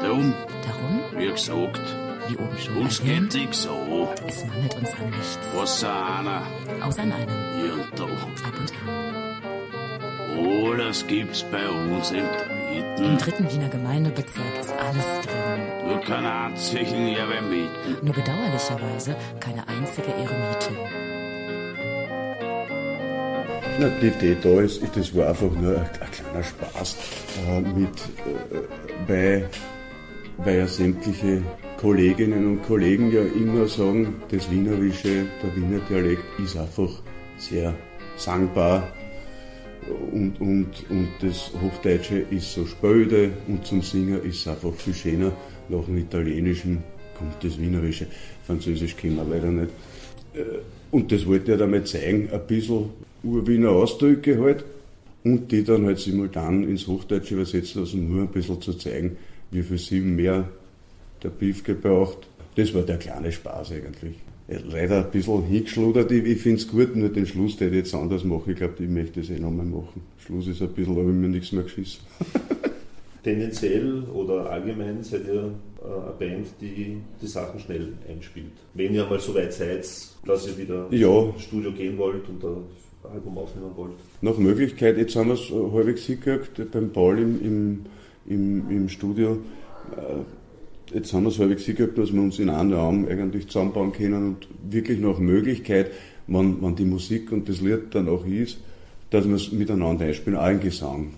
[0.02, 0.34] Darum,
[0.66, 1.80] Darum, wie gesagt,
[2.28, 5.38] wie oben schon uns geht nichts so, es mangelt uns an nichts.
[5.58, 6.42] außer einer
[6.86, 7.28] Außer an einem.
[7.60, 8.04] hier und da.
[8.04, 10.72] Ab und an.
[10.72, 12.24] Alles gibt's bei uns im Im
[12.96, 13.18] Dritten.
[13.18, 15.88] dritten Wiener Gemeindebezirk ist alles drin.
[15.88, 17.96] Nur keinen einzigen Eremiten.
[18.02, 20.76] Nur bedauerlicherweise keine einzige Eremitin.
[23.80, 26.96] Na, die Idee da ist, das war einfach nur ein, ein kleiner Spaß,
[27.46, 29.48] äh, mit, äh, weil,
[30.38, 31.42] weil ja sämtliche
[31.80, 36.90] Kolleginnen und Kollegen ja immer sagen, das Wienerische, der Wiener Dialekt ist einfach
[37.36, 37.72] sehr
[38.16, 38.88] sangbar
[40.10, 44.94] und, und, und das Hochdeutsche ist so spöde und zum Singen ist es einfach viel
[44.94, 45.30] schöner.
[45.68, 46.82] Nach dem Italienischen
[47.16, 48.08] kommt das Wienerische,
[48.44, 49.70] Französisch kennen wir leider nicht.
[50.34, 50.40] Äh,
[50.90, 52.90] Und das wollte ich damit zeigen, ein bisschen
[53.22, 54.64] Urwiener Ausdrücke halt
[55.24, 59.16] und die dann halt simultan ins Hochdeutsche übersetzen lassen, nur ein bisschen zu zeigen,
[59.50, 60.48] wie viel Silben mehr
[61.22, 62.28] der Beef gebraucht.
[62.56, 64.14] Das war der kleine Spaß eigentlich.
[64.70, 67.94] Leider ein bisschen hingeschludert, ich, ich finde es gut, nur den Schluss, den ich jetzt
[67.94, 70.00] anders mache, ich glaube, ich möchte das eh nochmal machen.
[70.24, 72.00] Schluss ist ein bisschen, aber mir nichts mehr geschissen.
[73.22, 75.34] Tendenziell oder allgemein seid ihr
[75.82, 78.52] äh, eine Band, die die Sachen schnell einspielt.
[78.74, 79.86] Wenn ihr mal so weit seid,
[80.24, 81.24] dass ihr wieder Ja.
[81.34, 82.62] ins Studio gehen wollt und ein
[83.12, 83.92] Album aufnehmen wollt.
[84.20, 87.80] Nach Möglichkeit, jetzt haben wir es halbwegs hingekriegt, beim Paul im, im,
[88.26, 89.38] im, im Studio,
[89.96, 93.92] äh, jetzt haben wir es halbwegs hingekriegt, dass wir uns in einem Raum eigentlich zusammenbauen
[93.92, 95.90] können und wirklich nach Möglichkeit,
[96.26, 98.58] wenn, wenn die Musik und das Lied dann auch ist,
[99.10, 101.14] dass wir es miteinander einspielen, in Gesang.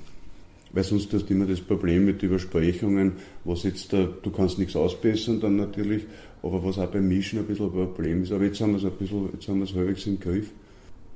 [0.73, 3.15] Weil sonst hast du immer das Problem mit Übersprechungen,
[3.45, 6.05] was jetzt da, du kannst nichts ausbessern dann natürlich,
[6.43, 8.31] aber was auch beim Mischen ein bisschen ein Problem ist.
[8.31, 10.51] Aber jetzt haben wir es ein bisschen, jetzt haben wir es halbwegs im Griff.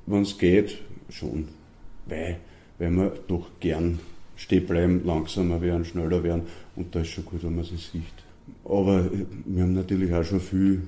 [0.07, 0.79] Wenn es geht,
[1.11, 1.49] schon.
[2.07, 2.39] Weil,
[2.79, 3.99] weil wir doch gern
[4.37, 6.43] stehen bleiben, langsamer werden, schneller werden
[6.77, 8.03] und da ist schon gut, wenn man sie sieht.
[8.65, 10.83] Aber äh, wir haben natürlich auch schon viel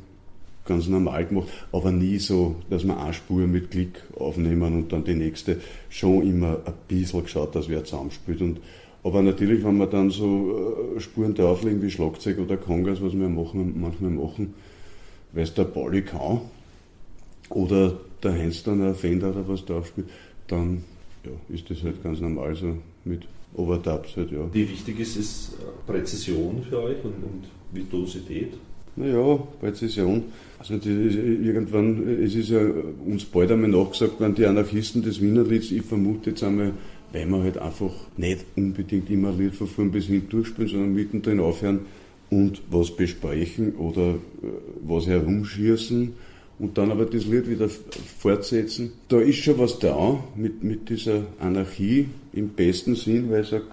[0.64, 5.05] ganz normal gemacht, aber nie so, dass wir eine Spur mit Klick aufnehmen und dann
[5.05, 5.61] die nächste.
[5.89, 8.43] Schon immer ein bisschen geschaut, dass wer zusammenspielt.
[8.43, 8.61] Und,
[9.05, 13.29] aber natürlich, wenn wir dann so äh, Spuren drauflegen wie Schlagzeug oder Congas, was wir
[13.29, 14.55] machen, manchmal machen,
[15.33, 16.41] weil es der Pauli kann,
[17.51, 20.09] oder der Heinz dann ein Fender oder was drauf spielt,
[20.49, 20.85] dann
[21.25, 23.23] ja, ist das halt ganz normal so mit
[23.55, 24.53] Overdubs halt, ja.
[24.53, 28.53] Wie wichtig ist es äh, Präzision für euch und, und Virtuosität?
[28.97, 30.25] Naja, Präzision.
[30.59, 32.61] Also das ist irgendwann, es ist ja
[33.05, 36.73] uns bald einmal nachgesagt worden, die Anarchisten des Wienerlieds, ich vermute jetzt einmal,
[37.12, 40.95] weil wir halt einfach nicht unbedingt immer ein Lied von vorn bis hin durchspielen, sondern
[40.95, 41.81] mittendrin aufhören
[42.31, 44.49] und was besprechen oder äh,
[44.83, 46.14] was herumschießen
[46.59, 47.69] und dann aber das Lied wieder
[48.19, 48.93] fortsetzen.
[49.09, 53.65] Da ist schon was da mit, mit dieser Anarchie im besten Sinn, weil ich sage,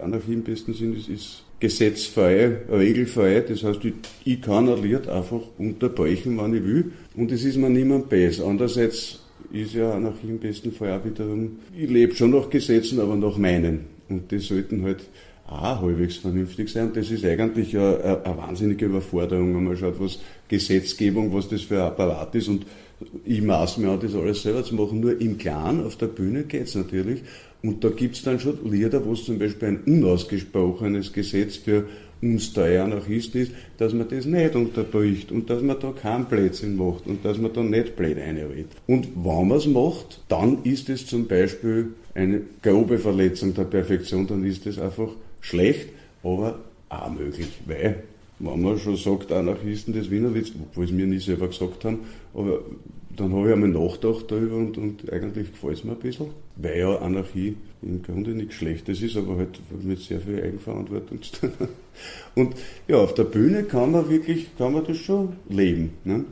[0.00, 3.40] Anarchie im besten Sinn ist, ist gesetzfrei, regelfrei.
[3.40, 3.94] Das heißt, ich,
[4.24, 6.92] ich kann ein Lied einfach unterbrechen, wann ich will.
[7.16, 8.46] Und es ist mir niemand besser.
[8.46, 9.20] Andererseits
[9.52, 13.36] ist ja Anarchie im besten Fall auch wiederum, ich lebe schon nach Gesetzen, aber nach
[13.38, 13.86] meinen.
[14.08, 15.04] Und die sollten halt
[15.46, 16.92] auch halbwegs vernünftig sein.
[16.94, 20.18] Das ist eigentlich eine, eine wahnsinnige Überforderung, wenn man schaut, was
[20.48, 22.48] Gesetzgebung, was das für ein Apparat ist.
[22.48, 22.66] Und
[23.24, 25.00] ich maß mir an, das alles selber zu machen.
[25.00, 27.22] Nur im Clan, auf der Bühne geht's natürlich.
[27.62, 31.84] Und da gibt's dann schon Lieder, wo es zum Beispiel ein unausgesprochenes Gesetz für
[32.20, 36.76] uns der Anarchist ist, dass man das nicht unterbricht und dass man da keinen Blödsinn
[36.76, 38.68] macht und dass man da nicht blöd einredet.
[38.86, 44.26] Und wenn man es macht, dann ist es zum Beispiel eine grobe Verletzung der Perfektion,
[44.26, 45.08] dann ist es einfach
[45.44, 45.90] schlecht,
[46.22, 48.02] aber auch möglich, weil
[48.38, 52.00] wenn man schon sagt, Anarchisten des Wienerwitz, obwohl es mir nie selber gesagt haben,
[52.34, 52.60] aber
[53.16, 56.26] dann habe ich einmal nachgedacht darüber und, und eigentlich gefällt es mir ein bisschen,
[56.56, 61.32] weil ja Anarchie im Grunde nichts Schlechtes ist, aber halt mit sehr viel Eigenverantwortung zu
[61.40, 61.50] tun.
[62.34, 62.54] Und
[62.88, 65.92] ja, auf der Bühne kann man wirklich, kann man das schon leben.
[66.04, 66.24] Ne?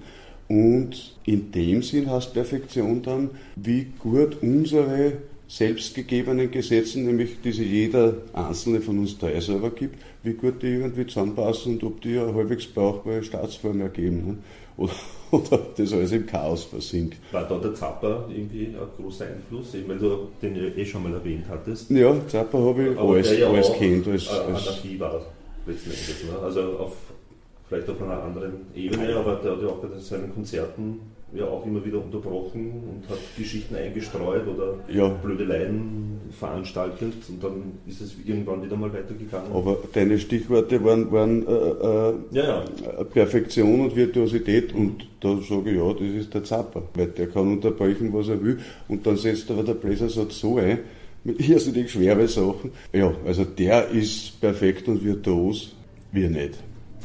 [0.49, 5.19] Und in dem Sinn heißt Perfektion dann, wie gut unsere
[5.53, 11.07] selbstgegebenen Gesetzen, nämlich diese jeder einzelne von uns drei selber gibt, wie gut die irgendwie
[11.07, 14.27] zusammenpassen und ob die eine halbwegs brauchbare Staatsform ergeben.
[14.27, 14.37] Ne?
[14.79, 14.93] Oder,
[15.31, 17.19] oder das alles im Chaos versinkt.
[17.33, 19.75] War da der Zappa irgendwie ein großer Einfluss?
[19.75, 21.91] Ich meine, du den ja eh schon mal erwähnt hattest.
[21.91, 24.09] Ja, Zappa habe ich Aber alles, ja alles auch kennt.
[24.09, 25.21] Als, als, Anarchie war
[25.67, 26.25] letzten Endes.
[26.31, 26.39] Ne?
[26.43, 26.97] Also auf,
[27.69, 31.01] vielleicht auf einer anderen Ebene, aber der hat ja auch bei seinen Konzerten
[31.35, 35.09] ja auch immer wieder unterbrochen und hat Geschichten eingestreut oder Ja.
[35.09, 39.53] Blödeleien veranstaltet und dann ist es irgendwann wieder mal weitergegangen.
[39.53, 43.05] aber deine Stichworte waren, waren äh, äh, ja, ja.
[43.05, 47.53] Perfektion und Virtuosität und da sage ich, ja, das ist der Zapper, weil der kann
[47.53, 48.59] unterbrechen, was er will
[48.89, 50.79] und dann setzt aber der Bläsersatz so ein,
[51.25, 52.73] mit irrsinnig schwere Sachen.
[52.93, 55.75] Ja, also der ist perfekt und virtuos,
[56.11, 56.55] wir nicht.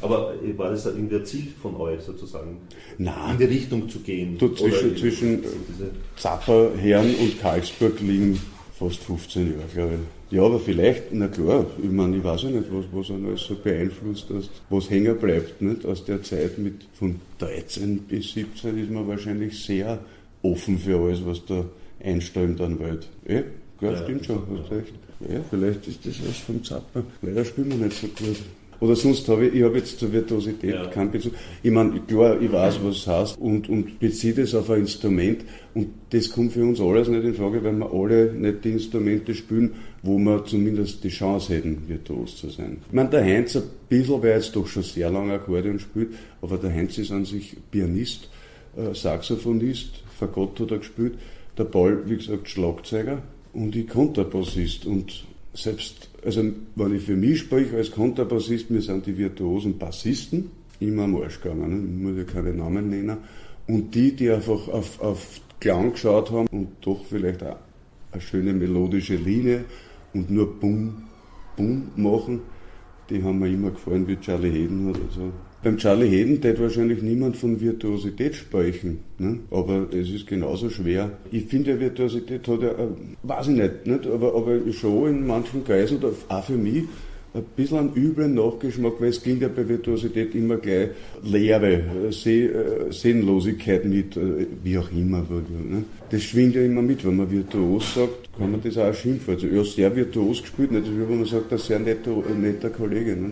[0.02, 2.58] Aber war das irgendwie ein Ziel von euch sozusagen,
[3.00, 4.38] in Nein, die Richtung zu gehen?
[4.38, 5.44] Du, zwischen- Oder zwischen-
[6.16, 8.40] Zapper, Herren und Karlsburg liegen
[8.78, 10.36] fast 15 Jahre, glaube ich.
[10.38, 13.46] Ja, aber vielleicht, na klar, ich meine, ich weiß ja nicht, was, was einen alles
[13.46, 15.86] so beeinflusst, dass, was hängen bleibt, nicht?
[15.86, 20.00] Aus der Zeit mit, von 13 bis 17 ist man wahrscheinlich sehr
[20.44, 21.64] offen für alles, was da
[22.04, 23.08] einströmt an Welt.
[23.26, 23.44] Eh?
[23.82, 24.94] Ja, Ja, stimmt schon, hast recht.
[25.22, 27.04] Ja, vielleicht ist das was vom Zapper.
[27.22, 28.38] Leider spielen wir nicht so gut.
[28.80, 30.86] Oder sonst habe ich, ich habe jetzt zur Virtuosität Ja.
[30.88, 31.34] keinen Bezug.
[31.64, 35.44] Ich meine, klar, ich weiß, was es heißt und, und beziehe das auf ein Instrument
[35.74, 39.34] und das kommt für uns alles nicht in Frage, weil wir alle nicht die Instrumente
[39.34, 39.74] spielen,
[40.04, 42.78] wo wir zumindest die Chance hätten, virtuos zu sein.
[42.88, 46.10] Ich meine, der Heinz ein bisschen, weil er jetzt doch schon sehr lange Akkordeon spielt,
[46.42, 48.30] aber der Heinz ist an sich Pianist,
[48.78, 51.14] äh, Saxophonist, Fagott hat er gespielt,
[51.58, 53.22] der Paul, wie gesagt, Schlagzeuger
[53.54, 56.44] und ich Kontrabassist und selbst, also
[56.76, 61.42] wenn ich für mich spreche als Kontrabassist, wir sind die virtuosen Bassisten, immer am Arsch
[61.42, 61.96] gegangen, ne?
[61.96, 63.18] ich muss ja keine Namen nennen,
[63.68, 67.58] und die, die einfach auf, auf Klang geschaut haben und doch vielleicht auch
[68.12, 69.66] eine schöne melodische Linie
[70.14, 71.04] und nur Bum,
[71.56, 72.42] Bum machen,
[73.10, 75.32] die haben mir immer gefallen wie Charlie Hayden oder so.
[75.68, 79.40] Beim Charlie Hayden tät wahrscheinlich niemand von Virtuosität sprechen, ne?
[79.52, 81.12] aber es ist genauso schwer.
[81.30, 82.88] Ich finde, Virtuosität hat ja, äh,
[83.24, 84.08] weiß ich nicht, nicht?
[84.08, 86.86] Aber, aber schon in manchen Kreisen oder auch für mich
[87.34, 90.92] ein bisschen einen üblen Nachgeschmack, weil es klingt ja bei Virtuosität immer gleich
[91.24, 94.18] Leere, äh, Seh, äh, Sinnlosigkeit mit,
[94.64, 95.18] wie auch immer.
[95.18, 95.84] Ne?
[96.10, 99.34] Das schwingt ja immer mit, wenn man virtuos sagt, kann man das auch schimpfen.
[99.34, 100.86] Also, ja, sehr virtuos gespielt, nicht?
[100.86, 102.12] das ist wie wenn man sagt, ein sehr netter,
[102.42, 103.32] netter Kollege, ne?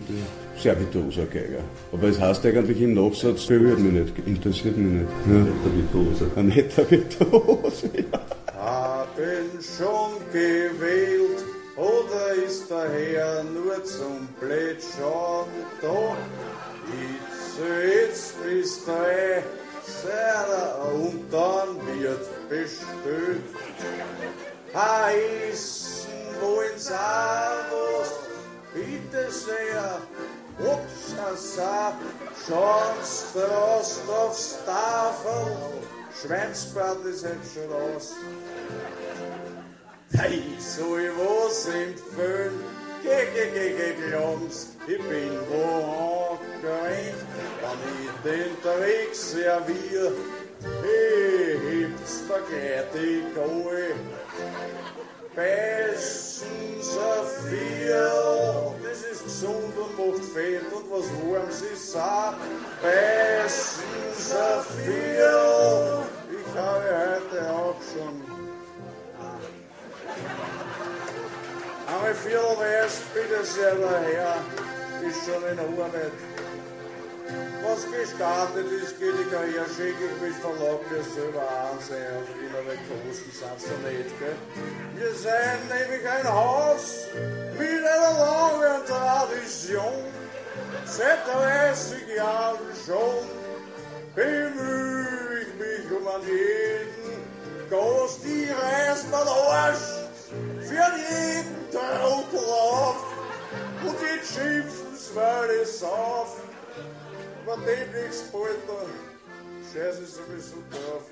[0.58, 1.60] Sehr virtuoser Geiger.
[1.92, 5.08] Aber es heißt eigentlich im Nachsatz, berührt mich nicht, interessiert mich nicht.
[5.26, 5.46] Ja.
[5.64, 6.30] der Virtuose.
[6.34, 8.20] Ein netter Virtuose, ja.
[8.58, 11.44] Haben schon gewählt
[11.76, 15.46] oder ist der Herr nur zum Plätschern
[15.82, 16.16] da?
[16.88, 19.42] Ich jetzt bis drei,
[19.84, 23.42] Sarah, und dann wird bestellt.
[24.74, 28.12] Heißen wollen's auch was,
[28.74, 30.00] bitte sehr.
[30.58, 31.92] Upsasa,
[32.46, 35.56] schauen's draus aufs Tafel,
[36.22, 37.68] Schweinsbrat ist jetzt schon.
[40.18, 42.64] Hey, soll ich was empfehlen?
[43.02, 47.20] Geh, geh, geh, geh, glauben's, ich bin wo angerannt,
[47.60, 50.12] wenn ich den Dreck servier.
[50.82, 52.86] Hey, hebt's da gleich
[55.36, 57.12] Pessinha
[58.80, 60.62] This is Zundenburg-Fehl.
[60.70, 62.38] That was Wormsy Saar.
[62.80, 63.74] Pessinha
[66.32, 68.16] Ich habe heute auch schon.
[71.86, 74.36] Am Viertel erst, bitte sehr, daher,
[75.06, 76.45] ist schon in der Arbeit.
[77.62, 82.76] Was gestartet ist, geht die Karriere schick, ich bin verlockt, wir selber ansehen, und innere
[82.86, 84.36] Kosten sind so nicht, gell?
[84.94, 87.06] Wir sind nämlich ein Haus
[87.58, 90.04] mit einer langen Tradition,
[90.84, 93.26] seit 30 Jahren schon
[94.14, 100.06] bemühe ich mich um an jeden Gast, die reißt mein Arsch
[100.60, 102.96] für jeden Trottel auf
[103.84, 106.45] und jetzt schimpfen's, weil ich's auf.
[107.46, 108.90] Man dem nichts bald, dann
[109.72, 111.04] scheiße ich sowieso drauf.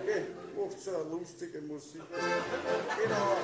[0.00, 2.02] Okay, macht so eine lustige Musik.
[3.02, 3.36] Genau.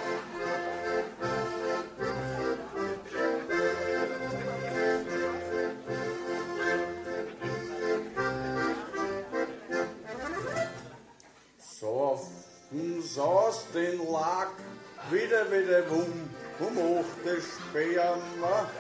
[11.59, 14.53] Saufen saß den Lack,
[15.11, 18.71] wieder wieder Wum, um achte Sperma,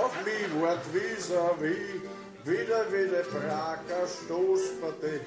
[0.00, 2.02] auf mich wart vis-à-vis,
[2.48, 5.20] wieder wieder Prager Stoßpartie.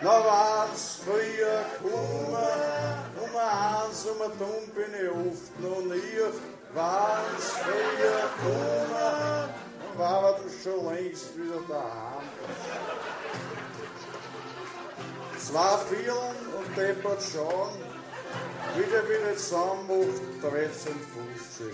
[0.00, 6.20] Na war's früher Kummer, um eins, ein Dumm bin ich oft noch nie,
[6.74, 12.28] war's früher Kummer, dann war du schon längst wieder daheim.
[15.38, 17.74] Zwei Vielen und deppert schon,
[18.76, 20.92] wieder wieder zusammen macht 13,
[21.38, 21.66] 15.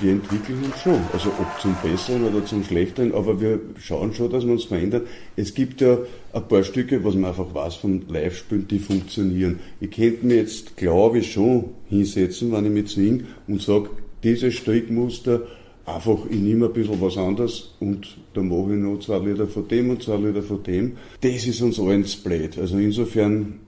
[0.00, 4.30] wir entwickeln uns schon, also ob zum Besseren oder zum Schlechteren, aber wir schauen schon,
[4.30, 5.02] dass wir uns verändern.
[5.34, 5.98] Es gibt ja
[6.32, 9.60] ein paar Stücke, was man einfach weiß von Live-Spielen, die funktionieren.
[9.80, 13.90] Ich könnte mir jetzt, glaube ich, schon hinsetzen, wenn ich mich zwinge und sage,
[14.22, 15.42] dieses Strickmuster,
[15.86, 19.68] einfach, ich nehme ein bisschen was anderes und da mache ich noch zwei Lieder von
[19.68, 20.96] dem und zwei Lieder von dem.
[21.20, 22.58] Das ist uns allen blöd.
[22.58, 23.60] Also insofern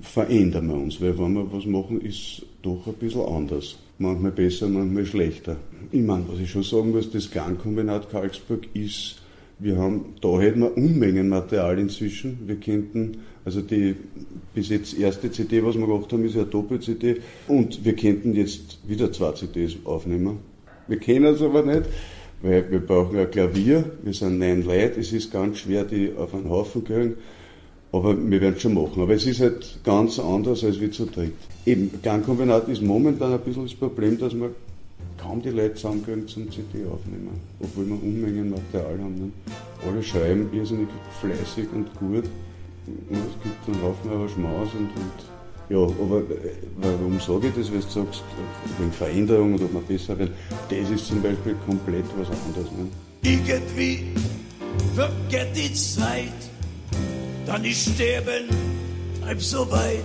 [0.00, 3.76] verändern wir uns, weil wenn wir was machen, ist doch ein bisschen anders.
[3.98, 5.56] Manchmal besser, manchmal schlechter.
[5.90, 9.16] Ich meine, was ich schon sagen muss, das Klangkombinat Karlsburg ist,
[9.58, 12.38] wir haben, da hätten wir Unmengen Material inzwischen.
[12.46, 13.94] Wir könnten, also die
[14.54, 18.78] bis jetzt erste CD, was wir gemacht haben, ist ja Doppel-CD und wir könnten jetzt
[18.88, 20.38] wieder zwei CDs aufnehmen.
[20.88, 21.84] Wir kennen es aber nicht,
[22.42, 26.34] weil wir brauchen ein Klavier, wir sind neun Leute, es ist ganz schwer, die auf
[26.34, 27.14] einen Haufen kriegen.
[27.92, 29.02] Aber wir werden es schon machen.
[29.02, 31.34] Aber es ist halt ganz anders als wie zu dritt.
[31.66, 34.50] Eben, Klangkombinat ist momentan ein bisschen das Problem, dass wir
[35.18, 37.38] kaum die Leute zusammenkriegen zum CD aufnehmen.
[37.60, 39.14] Obwohl wir Unmengen Material haben.
[39.14, 39.30] Ne?
[39.86, 40.88] Alle schreiben irrsinnig
[41.20, 42.24] fleißig und gut.
[42.86, 45.32] Und es gibt einen Haufen Schmaus und, und
[45.68, 48.22] ja, aber äh, warum sage ich das, weil du sagst,
[48.78, 50.34] wegen Veränderung oder ob man besser werden,
[50.68, 52.70] das ist zum Beispiel komplett was anderes.
[52.72, 52.88] Ne?
[53.22, 54.08] Irgendwie
[54.94, 56.51] vergeht die Zeit,
[57.46, 58.48] dann ich sterben,
[59.20, 60.04] bleib so weit.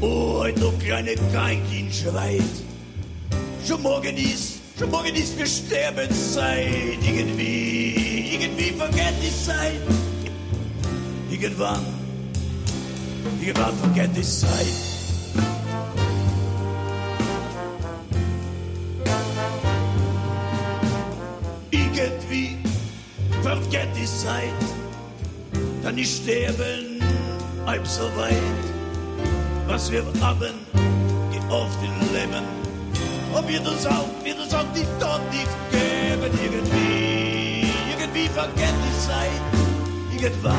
[0.00, 2.42] Oh, heute noch kleine Geigen schreit.
[3.66, 6.98] Schon morgen ist, schon morgen ist für Sterbenszeit.
[7.02, 9.80] Irgendwie, irgendwie vergeht die Zeit.
[11.30, 11.84] Irgendwann,
[13.40, 14.66] irgendwann vergeht die Zeit.
[21.70, 22.56] Irgendwie
[23.42, 24.87] vergeht die Zeit,
[25.82, 27.00] dann ich sterben,
[27.66, 28.36] halb so weit.
[29.66, 30.54] Was wir haben,
[31.30, 32.44] geht oft in Leben.
[33.34, 37.68] Ob wir das auch, wir das auch die dort nicht geben, irgendwie.
[37.90, 39.42] Irgendwie vergeht die Zeit,
[40.14, 40.54] irgendwann,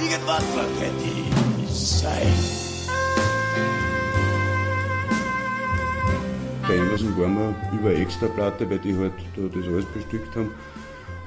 [0.00, 2.62] irgendwann vergeht die Zeit.
[6.68, 10.54] Bei Emerson waren wir über Extraplatte, weil die halt da das alles bestückt haben.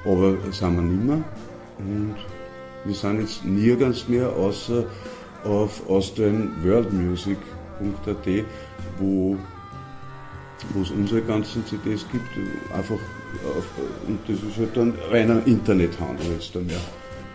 [0.04, 1.24] Aber sind wir nicht mehr.
[1.78, 2.16] Und
[2.86, 4.84] wir sind jetzt nirgends mehr, außer
[5.44, 8.44] auf austrianworldmusic.at,
[8.98, 9.36] wo
[10.72, 12.28] wo es unsere ganzen CDs gibt,
[12.72, 12.98] einfach
[13.56, 13.66] auf,
[14.08, 16.76] und das ist halt dann reiner Internethandel jetzt dann ja.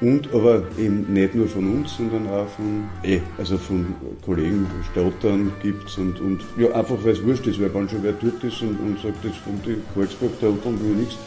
[0.02, 3.94] Und aber eben nicht nur von uns, sondern auch von, eh, also von
[4.26, 8.14] Kollegen, Stottern gibt's und, und ja, einfach weil es wurscht ist, weil wenn schon wer
[8.14, 11.18] dort ist und, und sagt, jetzt von den Karlsberg, da oben will nichts,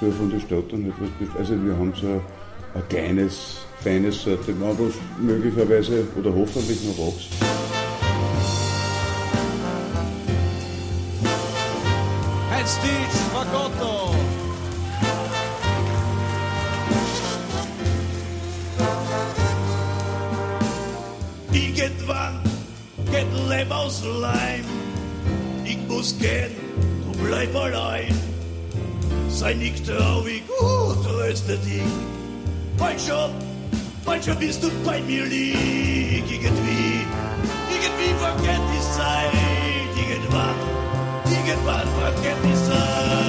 [0.00, 2.22] soll von den Stottern halt was Also wir haben so
[2.74, 7.28] ein, ein kleines, feines Sortiment, was möglicherweise oder hoffentlich noch wächst.
[12.50, 14.14] Ein Stitch, Fagotto!
[21.52, 22.40] Irgendwann
[23.10, 24.64] geht Leben aus Leim.
[25.64, 26.52] Ich muss gehen,
[27.04, 28.14] du bleib allein.
[29.28, 31.82] Sei nicht traurig, oh, tröste dich.
[32.82, 36.24] Bald schon bist du bei mir lieg.
[36.28, 37.06] Irgendwie,
[37.70, 39.32] irgendwie vergeht die Zeit.
[39.96, 40.56] Irgendwann,
[41.30, 43.21] irgendwann vergeht die.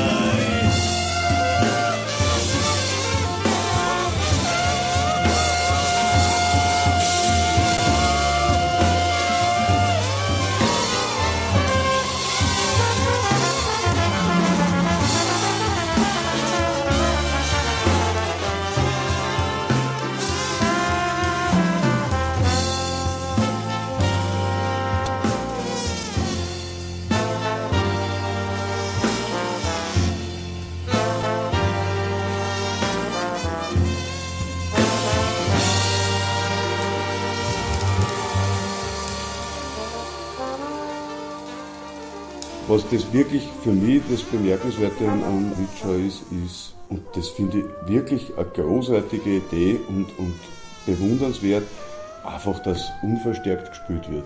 [42.73, 45.51] Was das wirklich für mich das Bemerkenswerte an, an
[46.07, 50.33] ist, ist, und das finde ich wirklich eine großartige Idee und, und
[50.87, 51.61] bewundernswert,
[52.25, 54.23] einfach, dass unverstärkt gespielt wird.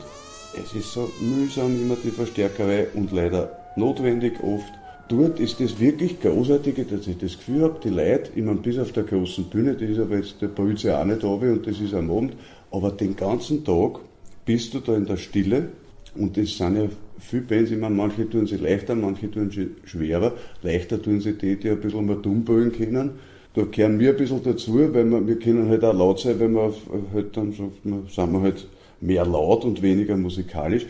[0.64, 4.72] Es ist so mühsam immer die Verstärkerei und leider notwendig oft.
[5.10, 8.80] Dort ist das wirklich Großartige, dass ich das Gefühl habe, die Leute, ich meine, bis
[8.80, 11.82] auf der großen Bühne, die ist aber jetzt uns ja auch nicht da und das
[11.82, 12.38] ist am Abend,
[12.72, 14.00] aber den ganzen Tag
[14.45, 15.68] bist du da in der Stille
[16.16, 16.88] und das sind ja
[17.20, 20.34] viele Bands, ich meine, manche tun sie leichter, manche tun sie schwerer.
[20.61, 23.11] Leichter tun sie die, die ein bisschen mehr dumm brüllen können.
[23.53, 26.49] Da gehören wir ein bisschen dazu, weil wir, wir können halt auch laut sein, weil
[26.49, 26.74] wir
[27.13, 28.68] halt dann sagt, man, sind wir halt
[29.01, 30.86] mehr laut und weniger musikalisch.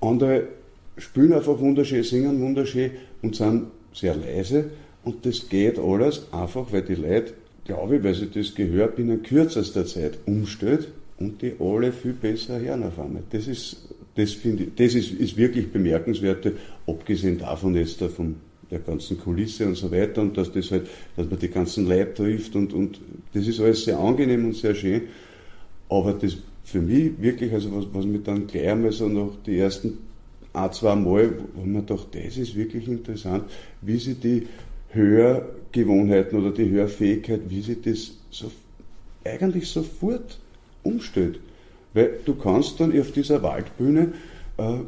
[0.00, 0.48] Andere
[0.96, 2.92] spielen einfach wunderschön, singen wunderschön
[3.22, 4.70] und sind sehr leise.
[5.04, 7.32] Und das geht alles einfach, weil die Leute,
[7.64, 10.88] glaube ich, weil sie das Gehör binnen kürzester Zeit umstellt
[11.18, 13.22] und die alle viel besser hören auf einmal.
[13.30, 16.52] Das ist das finde das ist, ist wirklich bemerkenswert,
[16.86, 18.36] abgesehen davon jetzt von
[18.70, 22.14] der ganzen Kulisse und so weiter und dass das halt, dass man die ganzen Leute
[22.14, 23.00] trifft und, und
[23.32, 25.02] das ist alles sehr angenehm und sehr schön.
[25.88, 29.58] Aber das für mich wirklich, also was, was mir dann gleich einmal so nach die
[29.58, 29.98] ersten
[30.52, 33.44] ein, zwei Mal, wo man dachte, das ist wirklich interessant,
[33.82, 34.46] wie sie die
[34.90, 38.50] Hörgewohnheiten oder die Hörfähigkeit, wie sie das so
[39.24, 40.38] eigentlich sofort
[40.82, 41.40] umstellt.
[41.94, 44.12] Weil du kannst dann auf dieser Waldbühne
[44.58, 44.78] äh,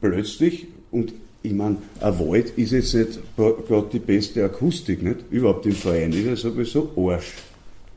[0.00, 5.18] plötzlich, und ich meine, ein Wald ist jetzt nicht gerade die beste Akustik, nicht?
[5.30, 7.32] Überhaupt im Verein ist ja sowieso Arsch,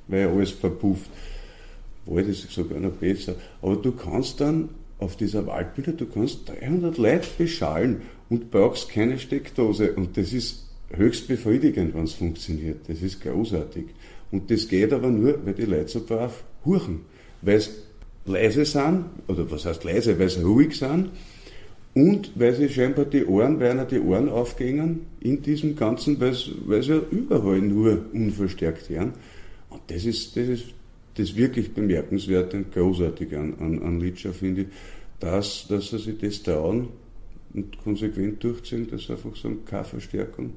[0.08, 1.10] weil alles verpufft.
[2.06, 3.36] Wald ist sogar noch besser.
[3.62, 4.70] Aber du kannst dann
[5.00, 9.94] auf dieser Waldbühne, du kannst 300 Leute beschallen und brauchst keine Steckdose.
[9.94, 12.88] Und das ist höchst befriedigend, wenn es funktioniert.
[12.88, 13.86] Das ist großartig.
[14.32, 17.02] Und das geht aber nur, weil die Leute so brav huchen.
[17.42, 17.62] Weil
[18.26, 21.10] leise sind, oder was heißt leise, weil sie ruhig sind,
[21.94, 26.34] und weil sie scheinbar die Ohren, weil ihnen die Ohren aufgehen in diesem Ganzen, weil
[26.34, 29.14] sie ja überall nur unverstärkt hören.
[29.70, 30.66] Und das ist, das ist
[31.16, 34.68] das wirklich bemerkenswerte und großartige an, an, an Litscher, finde ich,
[35.20, 36.90] dass, dass sie sich das trauen
[37.54, 40.54] und konsequent durchziehen, dass sie einfach sagen, keine Verstärkung,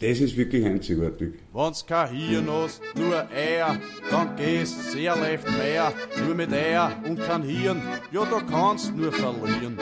[0.00, 1.34] das ist wirklich einzigartig.
[1.52, 3.78] Wenn's kein Hirn hast, nur Eier,
[4.10, 5.92] dann gehst sehr leicht mehr.
[6.24, 7.82] Nur mit Eier und kein Hirn,
[8.12, 9.78] ja, da kannst nur verlieren.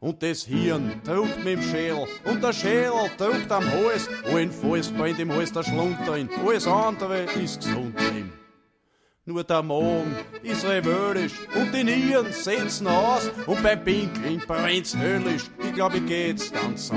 [0.00, 4.08] Und das Hirn druckt mit dem Schädel und der Schädel druckt am Hals.
[4.30, 8.32] Allen Falls brennt im Hals der Schlund drin, alles andere ist gesund drin.
[9.26, 15.44] Nur der Magen ist rebellisch und die Nieren setzen aus und beim Pinkeln brennt's höllisch.
[15.64, 16.92] Ich glaube, ich geh jetzt ans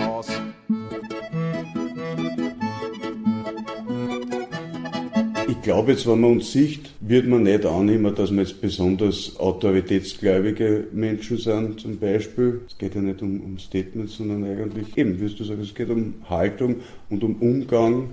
[5.67, 10.87] glaube jetzt, wenn man uns sieht, wird man nicht annehmen, dass wir jetzt besonders autoritätsgläubige
[10.93, 12.61] Menschen sind, zum Beispiel.
[12.67, 15.89] Es geht ja nicht um, um Statements, sondern eigentlich, eben, wirst du sagen, es geht
[15.89, 16.77] um Haltung
[17.09, 18.11] und um Umgang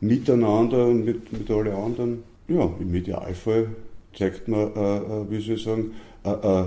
[0.00, 2.24] miteinander und mit, mit allen anderen.
[2.48, 3.68] Ja, im Idealfall
[4.16, 5.92] zeigt man, äh, äh, wie soll ich sagen,
[6.24, 6.64] äh, äh,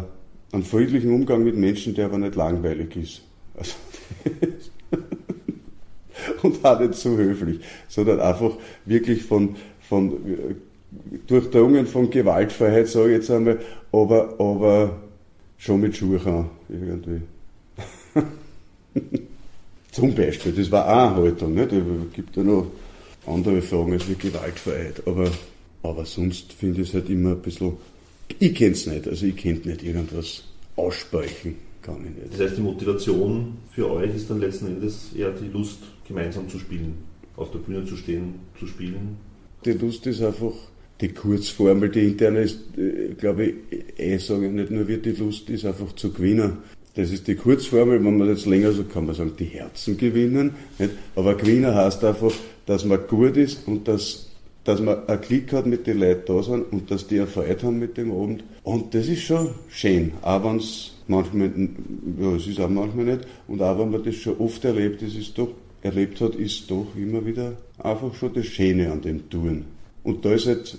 [0.53, 3.21] einen friedlichen Umgang mit Menschen, der aber nicht langweilig ist.
[3.57, 3.73] Also,
[6.43, 7.59] und auch nicht zu höflich,
[7.89, 8.51] sondern einfach
[8.85, 9.57] wirklich von,
[9.91, 10.55] von äh,
[11.27, 13.59] durchdrungen von Gewaltfreiheit, sage ich jetzt einmal,
[13.91, 14.95] aber, aber
[15.57, 17.21] schon mit Schuhe irgendwie.
[19.91, 21.73] Zum Beispiel, das war auch eine Haltung, nicht?
[21.73, 22.67] Es gibt ja noch
[23.27, 25.29] andere Fragen als wie Gewaltfreiheit, aber,
[25.83, 27.73] aber sonst finde ich es halt immer ein bisschen,
[28.39, 30.45] ich kenne es nicht, also ich könnte nicht irgendwas
[30.77, 32.33] aussprechen, kann ich nicht.
[32.33, 36.59] Das heißt, die Motivation für euch ist dann letzten Endes eher die Lust, gemeinsam zu
[36.59, 36.93] spielen,
[37.35, 39.17] auf der Bühne zu stehen, zu spielen.
[39.65, 40.53] Die Lust ist einfach
[41.01, 43.55] die Kurzformel, die interne ist, äh, glaube ich,
[43.99, 46.57] eh sage ich nicht nur wird die Lust ist einfach zu gewinnen.
[46.95, 50.51] Das ist die Kurzformel, wenn man jetzt länger so kann man sagen, die Herzen gewinnen.
[50.77, 50.91] Nicht?
[51.15, 52.33] Aber gewinnen heißt einfach,
[52.65, 54.27] dass man gut ist und dass,
[54.63, 57.63] dass man einen Klick hat mit den Leuten da sind und dass die eine Freude
[57.63, 58.43] haben mit dem Abend.
[58.63, 61.51] Und das ist schon schön, auch wenn es manchmal,
[62.19, 63.21] ja, es ist auch manchmal nicht.
[63.47, 65.49] Und auch wenn man das schon oft erlebt, das ist doch,
[65.81, 69.65] erlebt hat, ist doch immer wieder einfach schon das Schöne an dem Touren.
[70.03, 70.77] Und da ist halt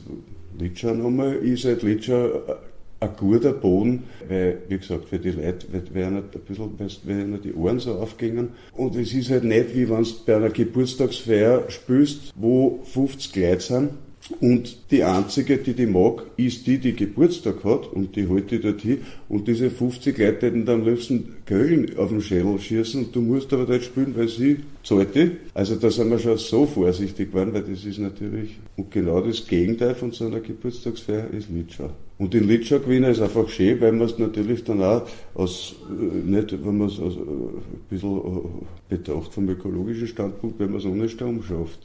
[0.58, 2.60] Litscher nochmal, ist halt Litscher
[3.00, 7.80] ein guter Boden, weil, wie gesagt, für die Leute werden ein bisschen, werden die Ohren
[7.80, 8.50] so aufgingen.
[8.76, 13.60] Und es ist halt nicht, wie wenn du bei einer Geburtstagsfeier spielst, wo 50 Leute
[13.60, 13.90] sind
[14.40, 18.80] und die einzige, die die mag, ist die, die Geburtstag hat und die holt dort
[18.80, 18.98] hin.
[19.28, 23.20] Und diese 50 Leute hätten dann am liebsten Köln auf den Schädel schießen und du
[23.20, 24.58] musst aber dort spielen, weil sie
[24.88, 25.30] die.
[25.54, 29.46] Also da sind wir schon so vorsichtig geworden, weil das ist natürlich, und genau das
[29.46, 31.90] Gegenteil von so einer Geburtstagsfeier ist Litschau.
[32.18, 35.02] Und den Litschau gewinnen ist einfach schön, weil man es natürlich dann auch
[35.34, 40.70] aus, äh, nicht, wenn man es äh, ein bisschen äh, betrachtet vom ökologischen Standpunkt, wenn
[40.70, 41.80] man es ohne Strom schafft.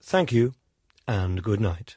[0.00, 0.52] Thank you
[1.06, 1.96] and good night.